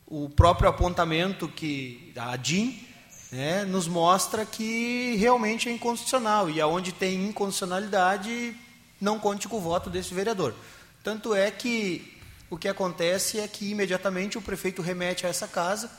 [0.07, 2.87] o próprio apontamento que a ADIM
[3.33, 8.55] né, nos mostra que realmente é inconstitucional e aonde tem inconstitucionalidade
[9.01, 10.55] não conte com o voto desse vereador.
[11.03, 12.12] Tanto é que
[12.51, 15.91] o que acontece é que imediatamente o prefeito remete a essa casa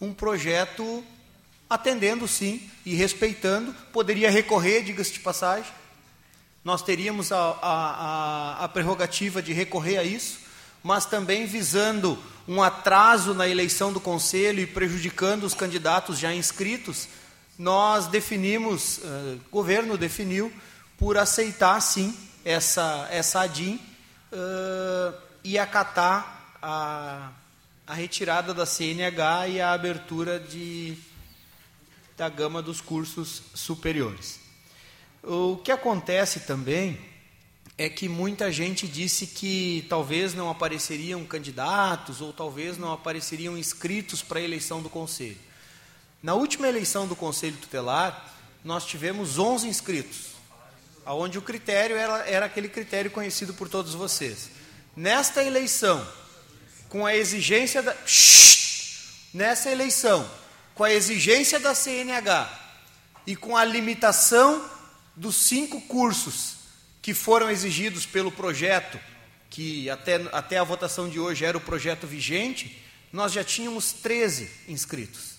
[0.00, 1.04] um projeto
[1.68, 5.70] atendendo sim e respeitando, poderia recorrer, diga-se de passagem,
[6.64, 10.40] nós teríamos a, a, a, prerrogativa de recorrer a isso,
[10.82, 17.08] mas também visando um atraso na eleição do conselho e prejudicando os candidatos já inscritos,
[17.58, 20.52] nós definimos, uh, governo definiu,
[20.96, 23.80] por aceitar sim essa, essa ADIM
[24.32, 27.30] uh, e acatar a,
[27.86, 30.96] a retirada da CNH e a abertura de,
[32.16, 34.47] da gama dos cursos superiores.
[35.30, 36.98] O que acontece também
[37.76, 44.22] é que muita gente disse que talvez não apareceriam candidatos ou talvez não apareceriam inscritos
[44.22, 45.36] para a eleição do conselho.
[46.22, 50.28] Na última eleição do conselho tutelar, nós tivemos 11 inscritos,
[51.04, 54.48] aonde o critério era, era aquele critério conhecido por todos vocês.
[54.96, 56.08] Nesta eleição,
[56.88, 57.94] com a exigência da
[59.34, 60.26] nessa eleição,
[60.74, 62.50] com a exigência da CNH
[63.26, 64.77] e com a limitação
[65.18, 66.56] dos cinco cursos
[67.02, 68.98] que foram exigidos pelo projeto,
[69.50, 74.50] que até, até a votação de hoje era o projeto vigente, nós já tínhamos 13
[74.68, 75.36] inscritos.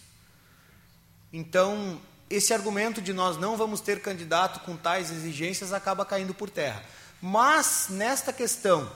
[1.31, 6.49] Então, esse argumento de nós não vamos ter candidato com tais exigências acaba caindo por
[6.49, 6.83] terra.
[7.21, 8.91] Mas, nesta questão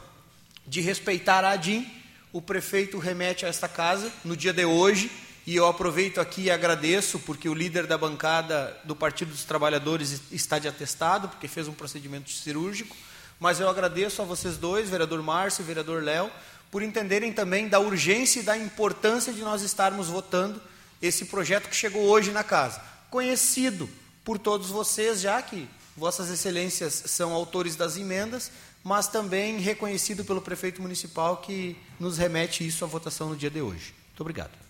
[0.65, 1.89] de respeitar a ADIM,
[2.31, 5.11] o prefeito remete a esta casa, no dia de hoje,
[5.45, 10.21] e eu aproveito aqui e agradeço, porque o líder da bancada do Partido dos Trabalhadores
[10.31, 12.95] está de atestado, porque fez um procedimento cirúrgico.
[13.39, 16.31] Mas eu agradeço a vocês dois, vereador Márcio e vereador Léo,
[16.71, 20.61] por entenderem também da urgência e da importância de nós estarmos votando
[21.01, 22.81] esse projeto que chegou hoje na casa.
[23.09, 23.89] Conhecido
[24.23, 25.67] por todos vocês, já que
[25.97, 28.49] Vossas Excelências são autores das emendas,
[28.81, 33.61] mas também reconhecido pelo prefeito municipal que nos remete isso à votação no dia de
[33.61, 33.93] hoje.
[34.07, 34.62] Muito obrigado.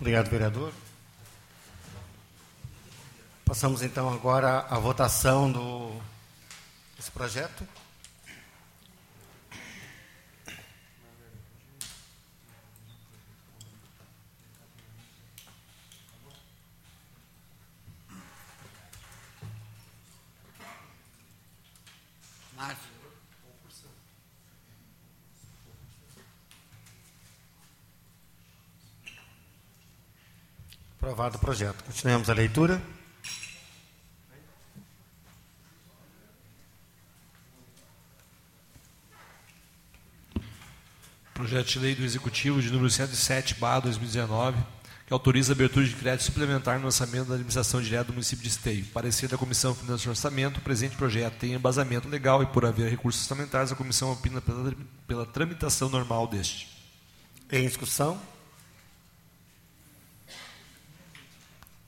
[0.00, 0.72] Obrigado, vereador.
[3.44, 5.92] Passamos então agora à votação do
[6.96, 7.68] desse projeto.
[31.00, 31.82] Aprovado o projeto.
[31.82, 32.78] Continuamos a leitura.
[41.32, 44.58] Projeto de lei do Executivo de número 107, barra 2019,
[45.06, 48.50] que autoriza a abertura de crédito suplementar no lançamento da administração direta do município de
[48.50, 48.84] Esteio.
[48.92, 52.90] Parecer da Comissão Financeira e Orçamento, o presente projeto tem embasamento legal e, por haver
[52.90, 54.74] recursos orçamentários, a comissão opina pela,
[55.08, 56.68] pela tramitação normal deste.
[57.50, 58.20] Em discussão?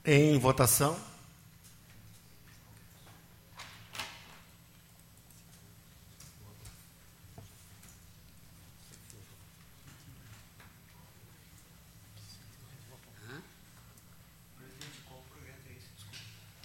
[0.05, 0.99] Em votação.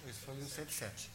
[0.09, 1.11] Esse foi o 107.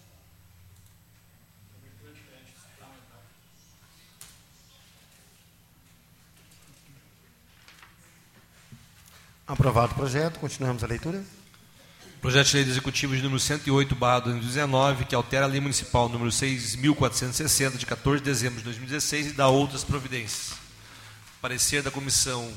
[9.45, 11.21] Aprovado o projeto, continuamos a leitura.
[12.23, 16.31] Projeto de Lei Executivo de número 108, barra 2019, que altera a Lei Municipal número
[16.31, 20.57] 6.460, de 14 de dezembro de 2016, e dá outras providências.
[21.41, 22.49] Parecer da Comissão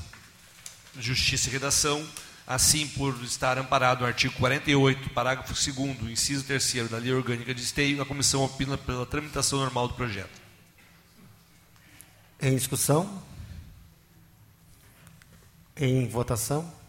[0.97, 2.09] Justiça e Redação,
[2.47, 7.61] assim por estar amparado no artigo 48, parágrafo 2 inciso 3 da Lei Orgânica de
[7.61, 10.41] Esteio, a comissão opina pela tramitação normal do projeto.
[12.41, 13.21] Em discussão?
[15.77, 16.86] Em votação?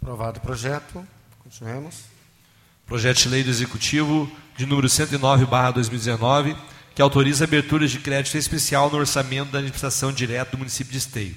[0.00, 1.06] Aprovado o projeto.
[1.44, 2.04] Continuemos.
[2.86, 6.56] Projeto de Lei do Executivo de número 109, barra 2019,
[6.94, 11.36] que autoriza abertura de crédito especial no orçamento da administração direta do município de Esteio.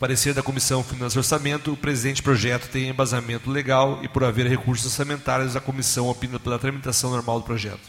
[0.00, 4.46] Parecer da Comissão Finanças e Orçamento, o presente projeto tem embasamento legal e, por haver
[4.46, 7.88] recursos orçamentários, a comissão opina pela tramitação normal do projeto.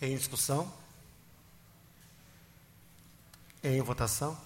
[0.00, 0.72] Em discussão?
[3.62, 4.36] Em votação?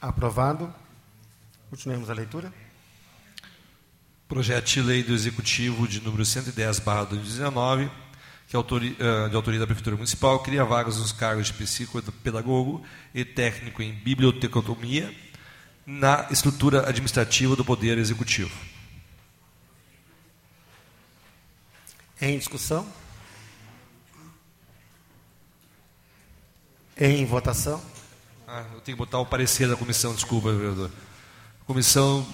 [0.00, 0.72] Aprovado.
[1.68, 2.50] Continuemos a leitura.
[4.26, 7.90] Projeto de lei do Executivo de número 110, barra 2019,
[8.48, 12.82] que autori, uh, de autoria da Prefeitura Municipal, cria vagas nos cargos de psicopedagogo
[13.14, 15.14] e técnico em biblioteconomia
[15.84, 18.56] na estrutura administrativa do Poder Executivo.
[22.22, 22.86] Em discussão?
[26.96, 27.99] Em votação?
[28.52, 30.90] Ah, eu tenho que botar o parecer da comissão, desculpa, vereador.
[31.68, 32.26] Comissão,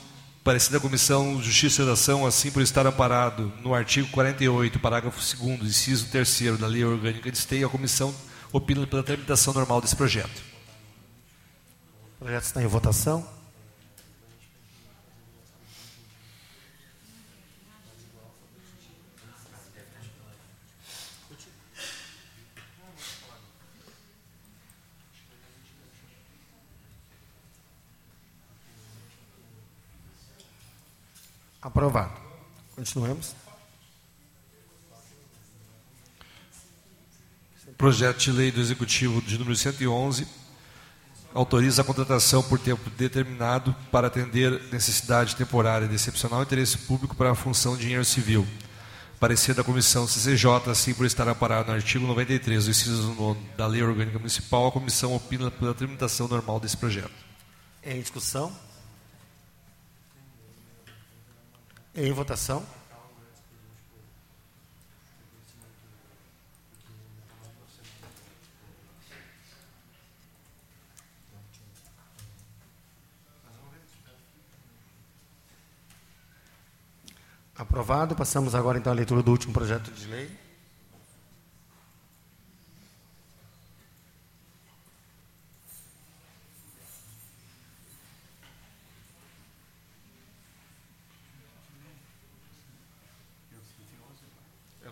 [0.42, 5.62] parecer da Comissão Justiça e Redação, assim por estar amparado no artigo 48, parágrafo 2
[5.62, 8.14] inciso 3 da Lei Orgânica de Esteio, a comissão
[8.50, 10.42] opina pela tramitação normal desse projeto.
[12.14, 13.35] O projeto está em votação.
[31.66, 32.12] Aprovado.
[32.76, 33.34] Continuemos.
[37.76, 40.28] Projeto de lei do Executivo de número 111
[41.34, 47.32] autoriza a contratação por tempo determinado para atender necessidade temporária de excepcional interesse público para
[47.32, 48.46] a função de engenheiro civil.
[49.18, 53.66] Parecer da Comissão CCJ, assim por estar amparado no artigo 93 do inciso 9 da
[53.66, 57.10] Lei Orgânica Municipal, a Comissão opina pela tramitação normal desse projeto.
[57.82, 58.65] Em discussão?
[61.98, 62.62] Em votação.
[77.56, 78.14] Aprovado.
[78.14, 80.45] Passamos agora então à leitura do último projeto de lei.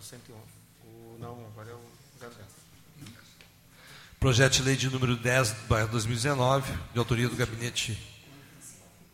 [0.05, 0.41] É o 111.
[0.83, 1.79] O, não, agora é o
[2.19, 2.31] 00.
[4.19, 7.97] Projeto de lei de número 10, barra 2019, de autoria do gabinete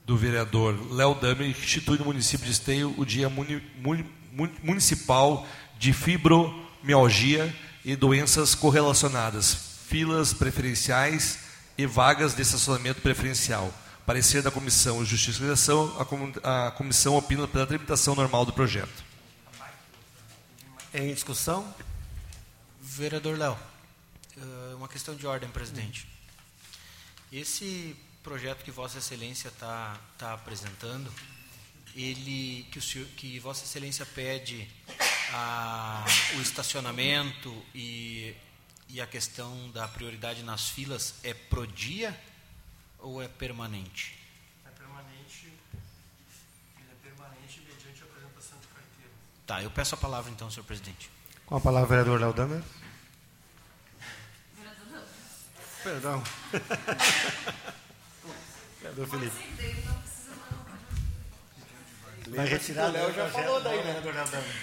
[0.06, 4.06] do vereador Léo que institui no município de Esteio o Dia Muni, Muni,
[4.62, 5.48] Municipal
[5.80, 11.39] de Fibromialgia e Doenças Correlacionadas, filas preferenciais
[11.78, 13.74] e vagas de estacionamento preferencial.
[14.06, 15.96] Parecer da Comissão Justiça e Redação,
[16.44, 19.11] a comissão opina pela tramitação normal do projeto.
[20.94, 21.74] Em discussão?
[22.82, 23.58] Vereador Léo,
[24.76, 26.06] uma questão de ordem, presidente.
[27.32, 31.10] Esse projeto que Vossa Excelência está tá apresentando,
[31.96, 34.68] ele que, senhor, que Vossa Excelência pede
[35.32, 36.04] a,
[36.38, 38.36] o estacionamento e,
[38.89, 42.20] e a questão da prioridade nas filas é pro dia
[43.00, 43.22] ou?
[44.66, 45.46] É permanente,
[46.78, 49.12] ele é permanente mediante a apresentação de carteira.
[49.52, 51.12] Tá, eu peço a palavra então, senhor presidente.
[51.45, 52.64] Com a palavra, vereador Léo Damer.
[55.84, 56.24] Perdão.
[58.80, 59.36] Vereador Felipe.
[62.30, 63.84] Vai retirar, o Léo já falou daí, né?
[63.84, 64.56] vereador Léo Damer.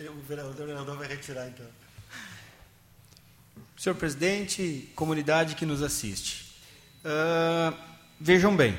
[0.10, 1.66] O vereador Léo vai retirar, então.
[3.76, 6.60] Senhor presidente, comunidade que nos assiste.
[7.04, 7.72] Uh,
[8.20, 8.76] vejam bem.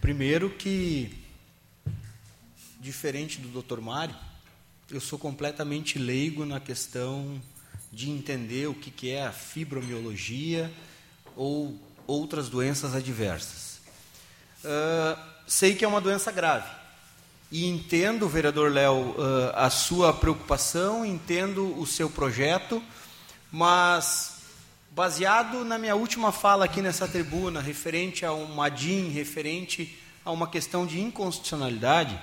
[0.00, 1.25] Primeiro que,
[2.86, 3.80] diferente do Dr.
[3.80, 4.14] Mário,
[4.92, 7.42] eu sou completamente leigo na questão
[7.92, 10.72] de entender o que, é a fibromialgia
[11.34, 11.76] ou
[12.06, 13.80] outras doenças adversas.
[14.64, 15.18] Uh,
[15.48, 16.70] sei que é uma doença grave.
[17.50, 19.16] E entendo, vereador Léo, uh,
[19.56, 22.80] a sua preocupação, entendo o seu projeto,
[23.50, 24.42] mas
[24.92, 30.46] baseado na minha última fala aqui nessa tribuna, referente a um MADIM, referente a uma
[30.46, 32.16] questão de inconstitucionalidade,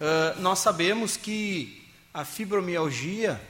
[0.00, 3.40] uh, nós sabemos que a fibromialgia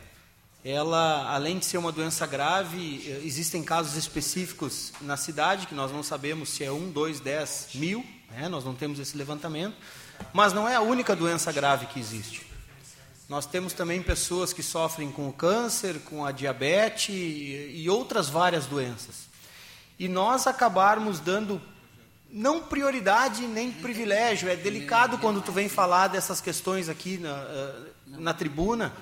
[0.69, 6.03] ela, além de ser uma doença grave, existem casos específicos na cidade, que nós não
[6.03, 8.49] sabemos se é 1, 2, 10 mil, né?
[8.49, 9.77] nós não temos esse levantamento,
[10.33, 12.45] mas não é a única doença grave que existe.
[13.29, 18.67] Nós temos também pessoas que sofrem com o câncer, com a diabetes e outras várias
[18.67, 19.29] doenças.
[19.97, 21.63] E nós acabarmos dando
[22.31, 24.49] não prioridade nem privilégio.
[24.49, 27.75] É delicado quando tu vem falar dessas questões aqui na, eh,
[28.07, 28.93] na tribuna,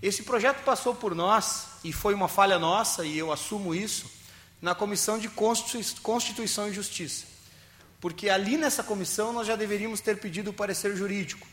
[0.01, 4.09] Esse projeto passou por nós, e foi uma falha nossa, e eu assumo isso,
[4.61, 7.31] na Comissão de Constituição e Justiça
[8.01, 11.47] porque ali nessa comissão nós já deveríamos ter pedido o parecer jurídico.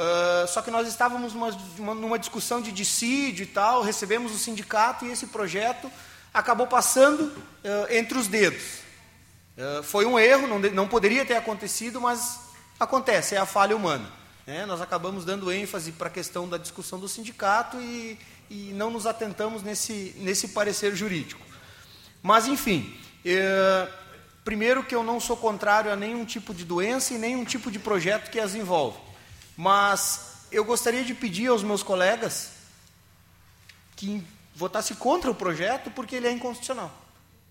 [0.00, 5.04] Uh, só que nós estávamos numa, numa, discussão de dissídio e tal, recebemos o sindicato
[5.04, 5.92] e esse projeto
[6.32, 8.62] acabou passando uh, entre os dedos.
[9.58, 12.40] Uh, foi um erro, não, não, poderia ter acontecido, mas
[12.78, 14.10] acontece, é a falha humana.
[14.46, 14.64] Né?
[14.64, 19.06] Nós acabamos dando ênfase para a questão da discussão do sindicato e, e não nos
[19.06, 21.42] atentamos nesse, nesse parecer jurídico.
[22.22, 22.98] Mas, enfim,
[24.42, 27.78] Primeiro, que eu não sou contrário a nenhum tipo de doença e nenhum tipo de
[27.78, 29.09] projeto que as envolve.
[29.60, 32.52] Mas eu gostaria de pedir aos meus colegas
[33.94, 36.90] que votassem contra o projeto porque ele é inconstitucional.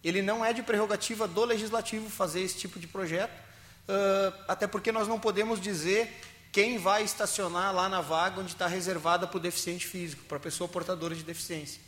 [0.03, 4.91] Ele não é de prerrogativa do legislativo fazer esse tipo de projeto, uh, até porque
[4.91, 6.11] nós não podemos dizer
[6.51, 10.39] quem vai estacionar lá na vaga onde está reservada para o deficiente físico, para a
[10.39, 11.79] pessoa portadora de deficiência.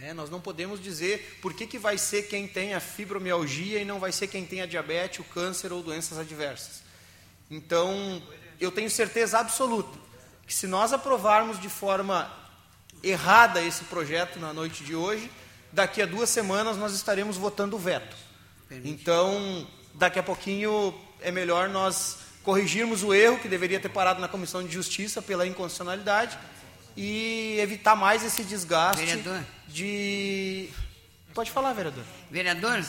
[0.00, 3.84] É, nós não podemos dizer por que, que vai ser quem tem a fibromialgia e
[3.84, 6.88] não vai ser quem tem a diabetes, o câncer ou doenças adversas.
[7.50, 8.22] Então,
[8.60, 9.98] eu tenho certeza absoluta
[10.46, 12.28] que se nós aprovarmos de forma
[13.02, 15.30] errada esse projeto na noite de hoje,
[15.72, 18.16] daqui a duas semanas nós estaremos votando o veto.
[18.84, 24.26] Então, daqui a pouquinho é melhor nós corrigirmos o erro que deveria ter parado na
[24.26, 26.36] Comissão de Justiça pela inconstitucionalidade
[26.96, 29.44] e evitar mais esse desgaste vereador.
[29.68, 30.68] de.
[31.32, 32.04] Pode falar, vereador.
[32.28, 32.84] Vereador,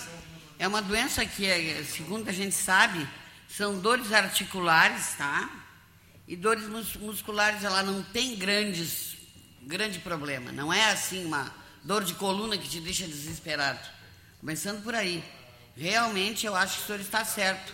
[0.57, 3.07] é uma doença que, é, segundo a gente sabe,
[3.47, 5.60] são dores articulares, tá?
[6.31, 6.65] E dores
[6.97, 9.17] musculares, ela não tem grandes,
[9.63, 10.49] grande problema.
[10.49, 11.53] Não é assim uma
[11.83, 13.85] dor de coluna que te deixa desesperado.
[14.39, 15.21] Começando por aí.
[15.75, 17.73] Realmente, eu acho que o senhor está certo.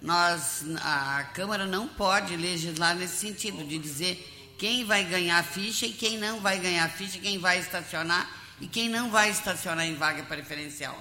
[0.00, 5.92] Nós, a Câmara não pode legislar nesse sentido, de dizer quem vai ganhar ficha e
[5.92, 8.26] quem não vai ganhar ficha, quem vai estacionar
[8.58, 10.98] e quem não vai estacionar em vaga preferencial.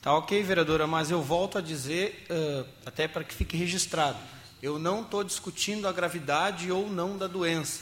[0.00, 4.78] Tá ok, vereadora, mas eu volto a dizer, uh, até para que fique registrado, eu
[4.78, 7.80] não estou discutindo a gravidade ou não da doença.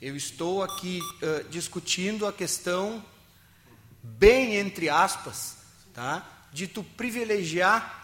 [0.00, 3.02] Eu estou aqui uh, discutindo a questão,
[4.02, 5.56] bem entre aspas,
[5.92, 7.98] tá, de tu privilegiar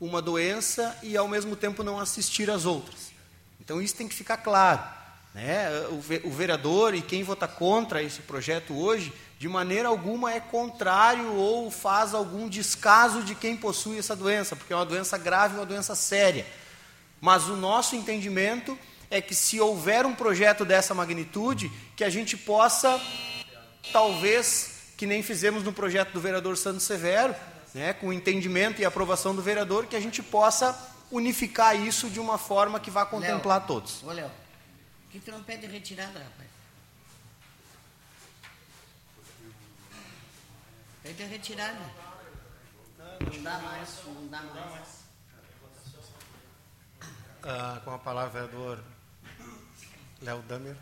[0.00, 3.12] uma doença e ao mesmo tempo não assistir às outras.
[3.60, 4.82] Então isso tem que ficar claro.
[5.34, 5.68] Né?
[6.24, 11.70] O vereador e quem vota contra esse projeto hoje, de maneira alguma é contrário ou
[11.70, 15.94] faz algum descaso de quem possui essa doença, porque é uma doença grave, uma doença
[15.94, 16.44] séria.
[17.20, 18.78] Mas o nosso entendimento
[19.10, 23.00] é que se houver um projeto dessa magnitude, que a gente possa,
[23.92, 27.34] talvez, que nem fizemos no projeto do vereador Santos Severo,
[27.74, 30.78] né, com o entendimento e aprovação do vereador, que a gente possa
[31.10, 34.02] unificar isso de uma forma que vá contemplar Léo, todos.
[34.02, 34.30] Ô, Léo,
[35.10, 36.48] que tu não pede retirada, rapaz?
[41.02, 41.78] Pede retirada.
[43.20, 44.99] Não dá mais, não dá mais.
[47.42, 48.78] Ah, com a palavra, vereador
[50.20, 50.76] Léo Damer.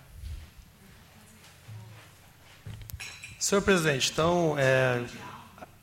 [3.38, 5.04] Senhor presidente, então, é,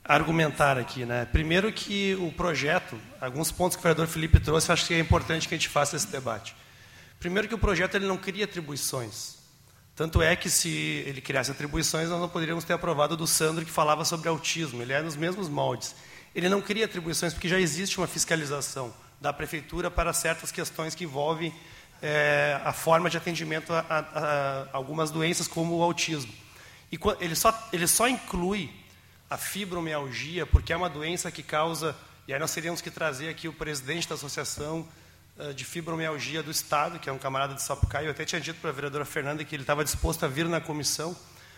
[0.04, 1.26] argumentar aqui, né?
[1.32, 5.48] Primeiro que o projeto, alguns pontos que o vereador Felipe trouxe, acho que é importante
[5.48, 6.54] que a gente faça esse debate.
[7.22, 9.38] Primeiro que o projeto ele não cria atribuições.
[9.96, 13.72] Tanto é que se ele criasse atribuições, nós não poderíamos ter aprovado do Sandro que
[13.72, 14.82] falava sobre autismo.
[14.82, 15.96] Ele é nos mesmos moldes.
[16.36, 21.04] Ele não cria atribuições porque já existe uma fiscalização da prefeitura para certas questões que
[21.04, 21.54] envolvem
[22.02, 26.32] é, a forma de atendimento a, a, a, algumas doenças, como o autismo.
[26.92, 28.70] E ele só, ele só inclui
[29.30, 31.96] a fibromialgia porque é uma doença que causa.
[32.28, 34.88] E aí nós teríamos que trazer aqui o presidente da Associação
[35.38, 38.06] uh, de Fibromialgia do Estado, que é um camarada de Sapucaí.
[38.06, 40.62] Eu até tinha dito para a vereadora Fernanda que ele estava disposto a vir na
[40.62, 41.16] comissão,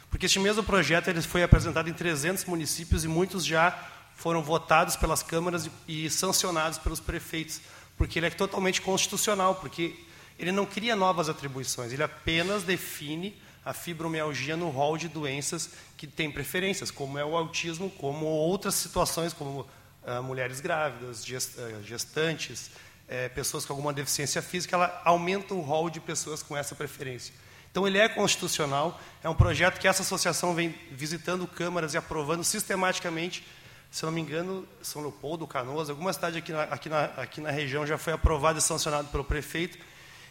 [0.09, 3.77] porque este mesmo projeto ele foi apresentado em 300 municípios e muitos já
[4.17, 7.61] foram votados pelas câmaras e, sancionados pelos prefeitos,
[7.95, 9.95] porque ele é totalmente constitucional, porque
[10.39, 16.07] ele não cria novas atribuições, ele apenas define a fibromialgia no rol de doenças que
[16.07, 22.67] têm preferências, como é o autismo, como outras situações, como uh, mulheres grávidas, uh, gestantes,
[22.67, 27.33] uh, pessoas com alguma deficiência física, ela aumenta o rol de pessoas com essa preferência.
[27.69, 32.43] Então, ele é constitucional, é um projeto que essa associação vem visitando câmaras e aprovando
[32.43, 33.43] sistematicamente.
[33.91, 37.51] Se não me engano, São Leopoldo, Canoas, alguma cidade aqui na, aqui na, aqui na
[37.51, 39.77] região já foi aprovado e sancionado pelo prefeito.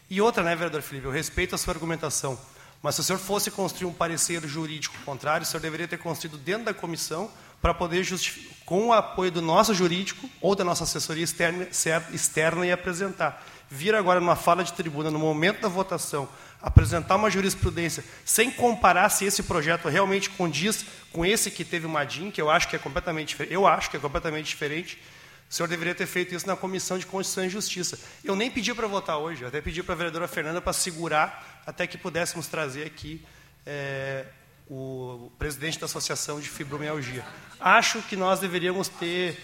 [0.08, 2.38] E outra, né, vereador Felipe, eu respeito a sua argumentação,
[2.82, 6.38] mas se o senhor fosse construir um parecer jurídico contrário, o senhor deveria ter construído
[6.38, 7.30] dentro da comissão
[7.60, 11.66] para poder justificar, com o apoio do nosso jurídico ou da nossa assessoria externa,
[12.12, 13.44] externa e apresentar.
[13.68, 16.28] Vir agora numa fala de tribuna, no momento da votação,
[16.60, 21.88] apresentar uma jurisprudência sem comparar se esse projeto realmente condiz com esse que teve o
[21.88, 25.00] Madim, que eu acho que é completamente diferente, eu acho que é completamente diferente,
[25.48, 27.98] o senhor deveria ter feito isso na Comissão de Constituição e Justiça.
[28.24, 31.62] Eu nem pedi para votar hoje, eu até pedi para a vereadora Fernanda para segurar
[31.64, 33.24] até que pudéssemos trazer aqui
[33.64, 34.26] é,
[34.68, 37.24] o presidente da Associação de Fibromialgia.
[37.60, 39.38] Acho que nós deveríamos ter.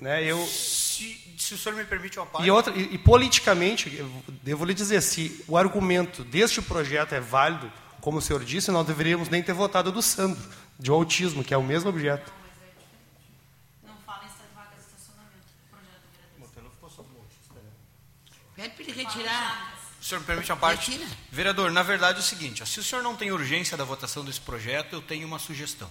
[0.00, 0.38] Né, eu,
[0.98, 2.46] se, se o senhor me permite uma parte.
[2.46, 4.10] E, outra, e, e politicamente, eu
[4.42, 7.70] devo lhe dizer, se o argumento deste projeto é válido,
[8.00, 10.42] como o senhor disse, nós deveríamos nem ter votado do Sandro,
[10.78, 12.32] de autismo, que é o mesmo objeto.
[18.56, 19.78] Pede para ele retirar.
[20.00, 20.90] O senhor me permite uma parte?
[20.90, 21.08] Retira.
[21.30, 24.24] Vereador, na verdade é o seguinte: ó, se o senhor não tem urgência da votação
[24.24, 25.88] desse projeto, eu tenho uma sugestão.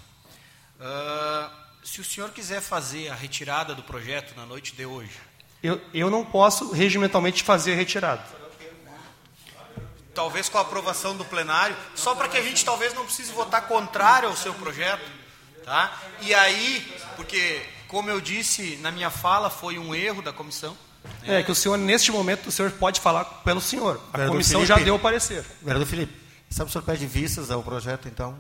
[0.78, 5.18] Uh, se o senhor quiser fazer a retirada do projeto na noite de hoje.
[5.64, 8.24] Eu, eu não posso regimentalmente fazer a retirada.
[10.14, 13.68] Talvez com a aprovação do plenário, só para que a gente talvez não precise votar
[13.68, 15.10] contrário ao seu projeto.
[15.64, 15.98] Tá?
[16.22, 20.78] E aí, porque, como eu disse na minha fala, foi um erro da comissão.
[21.24, 24.02] É, que o senhor, neste momento, o senhor pode falar pelo senhor.
[24.10, 25.46] A Vereador comissão Felipe, já deu o parecer.
[25.62, 26.14] Vereador Felipe,
[26.50, 28.38] sabe o senhor pede vistas ao projeto, então?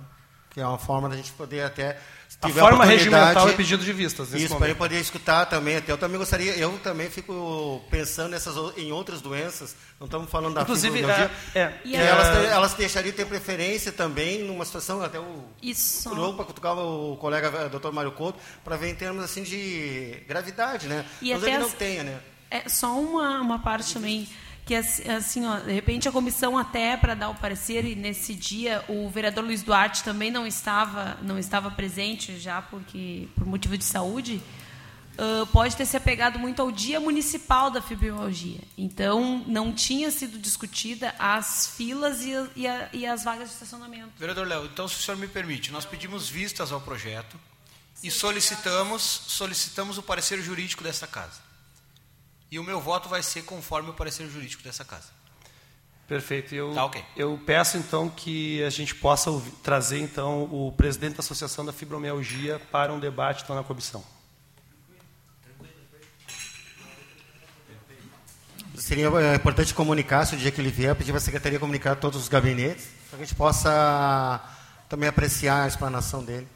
[0.57, 1.99] Que é uma forma da gente poder até.
[2.41, 4.33] A forma regimental é pedido de vistas.
[4.33, 5.75] Isso, para ele poder escutar também.
[5.77, 9.75] Até eu também gostaria, eu também fico pensando nessas, em outras doenças.
[9.99, 14.45] Não estamos falando da Inclusive, é, é, é, elas, elas deixariam de ter preferência também
[14.45, 15.43] numa situação, até o.
[15.61, 16.09] Isso.
[16.09, 20.87] para cutucar o colega eh, doutor Mário Couto, para ver em termos assim de gravidade,
[20.87, 21.05] né?
[21.21, 21.61] E Mas ele as...
[21.61, 22.19] não tenha, né?
[22.49, 24.27] É só uma, uma parte também
[24.68, 28.84] que assim, ó, de repente a comissão até para dar o parecer e nesse dia
[28.89, 33.86] o vereador Luiz Duarte também não estava não estava presente já porque por motivo de
[33.86, 34.43] saúde
[35.18, 38.59] uh, pode ter se apegado muito ao dia municipal da fibromialgia.
[38.78, 44.11] Então não tinha sido discutida as filas e, e, a, e as vagas de estacionamento.
[44.18, 47.39] Vereador Léo então se o senhor me permite nós pedimos vistas ao projeto
[48.03, 51.46] e solicitamos solicitamos o parecer jurídico desta casa
[52.49, 55.09] e o meu voto vai ser conforme o parecer jurídico dessa casa.
[56.07, 56.55] Perfeito.
[56.55, 57.03] Eu, tá, okay.
[57.17, 61.73] eu peço então que a gente possa ouvir, trazer então o presidente da Associação da
[61.73, 64.03] Fibromialgia para um debate então, na comissão.
[68.77, 71.91] Seria é, importante comunicar, se o dia que ele vier, pedir para a Secretaria comunicar
[71.91, 74.41] a todos os gabinetes, para que a gente possa
[74.87, 76.47] também apreciar a explanação dele.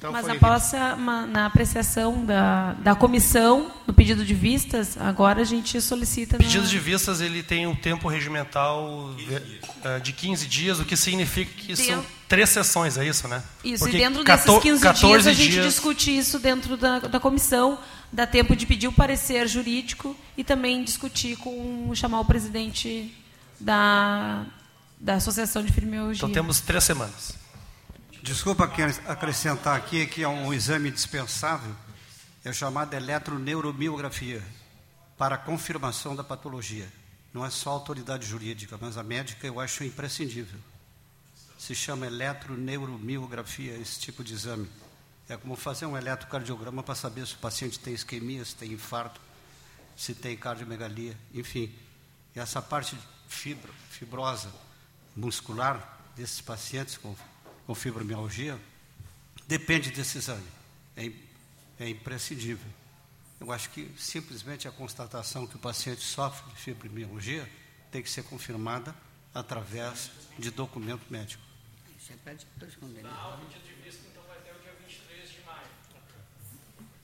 [0.00, 5.44] Então, Mas após a, na apreciação da, da comissão, no pedido de vistas, agora a
[5.44, 6.36] gente solicita...
[6.36, 10.96] O pedido de vistas ele tem um tempo regimental 15 de 15 dias, o que
[10.96, 13.42] significa que são três sessões, é isso, né?
[13.62, 15.66] Isso, Porque e dentro desses 15 dias a gente dias...
[15.66, 17.78] discute isso dentro da, da comissão,
[18.10, 23.14] dá tempo de pedir o parecer jurídico e também discutir com, chamar o presidente
[23.60, 24.46] da,
[24.98, 26.16] da Associação de Fibromialgia.
[26.16, 27.38] Então temos três semanas.
[28.22, 28.70] Desculpa
[29.06, 31.74] acrescentar aqui que é um exame dispensável,
[32.44, 34.42] é chamado eletroneuromiografia,
[35.16, 36.86] para confirmação da patologia.
[37.32, 40.60] Não é só autoridade jurídica, mas a médica eu acho imprescindível.
[41.58, 44.68] Se chama eletroneuromiografia, esse tipo de exame.
[45.26, 49.20] É como fazer um eletrocardiograma para saber se o paciente tem isquemia, se tem infarto,
[49.96, 51.74] se tem cardiomegalia, enfim.
[52.36, 52.98] E essa parte
[53.28, 54.52] fibro, fibrosa
[55.16, 57.14] muscular desses pacientes com
[57.70, 58.58] com fibromialgia,
[59.46, 60.46] depende desse exame.
[60.96, 61.08] É,
[61.78, 62.68] é imprescindível.
[63.38, 67.48] Eu acho que simplesmente a constatação que o paciente sofre de fibromialgia
[67.92, 68.92] tem que ser confirmada
[69.32, 71.40] através de documento médico.
[71.96, 72.32] Isso é para
[72.66, 73.04] esconder.
[73.06, 75.68] o pedido de vista então vai até o dia 23 de maio.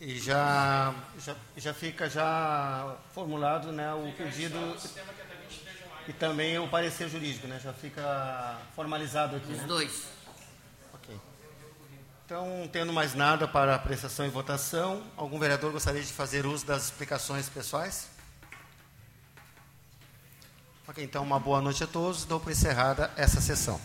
[0.01, 0.93] E já,
[1.25, 6.05] já, já fica já formulado né, o pedido é até 23 de maio.
[6.09, 7.61] e também o parecer jurídico, né?
[7.63, 9.53] Já fica formalizado aqui.
[9.53, 9.67] Os né?
[9.69, 10.16] dois.
[12.27, 16.87] Então, tendo mais nada para apreciação e votação, algum vereador gostaria de fazer uso das
[16.87, 18.09] explicações pessoais?
[20.89, 22.25] Ok, então uma boa noite a todos.
[22.25, 23.81] Dou por encerrada essa sessão.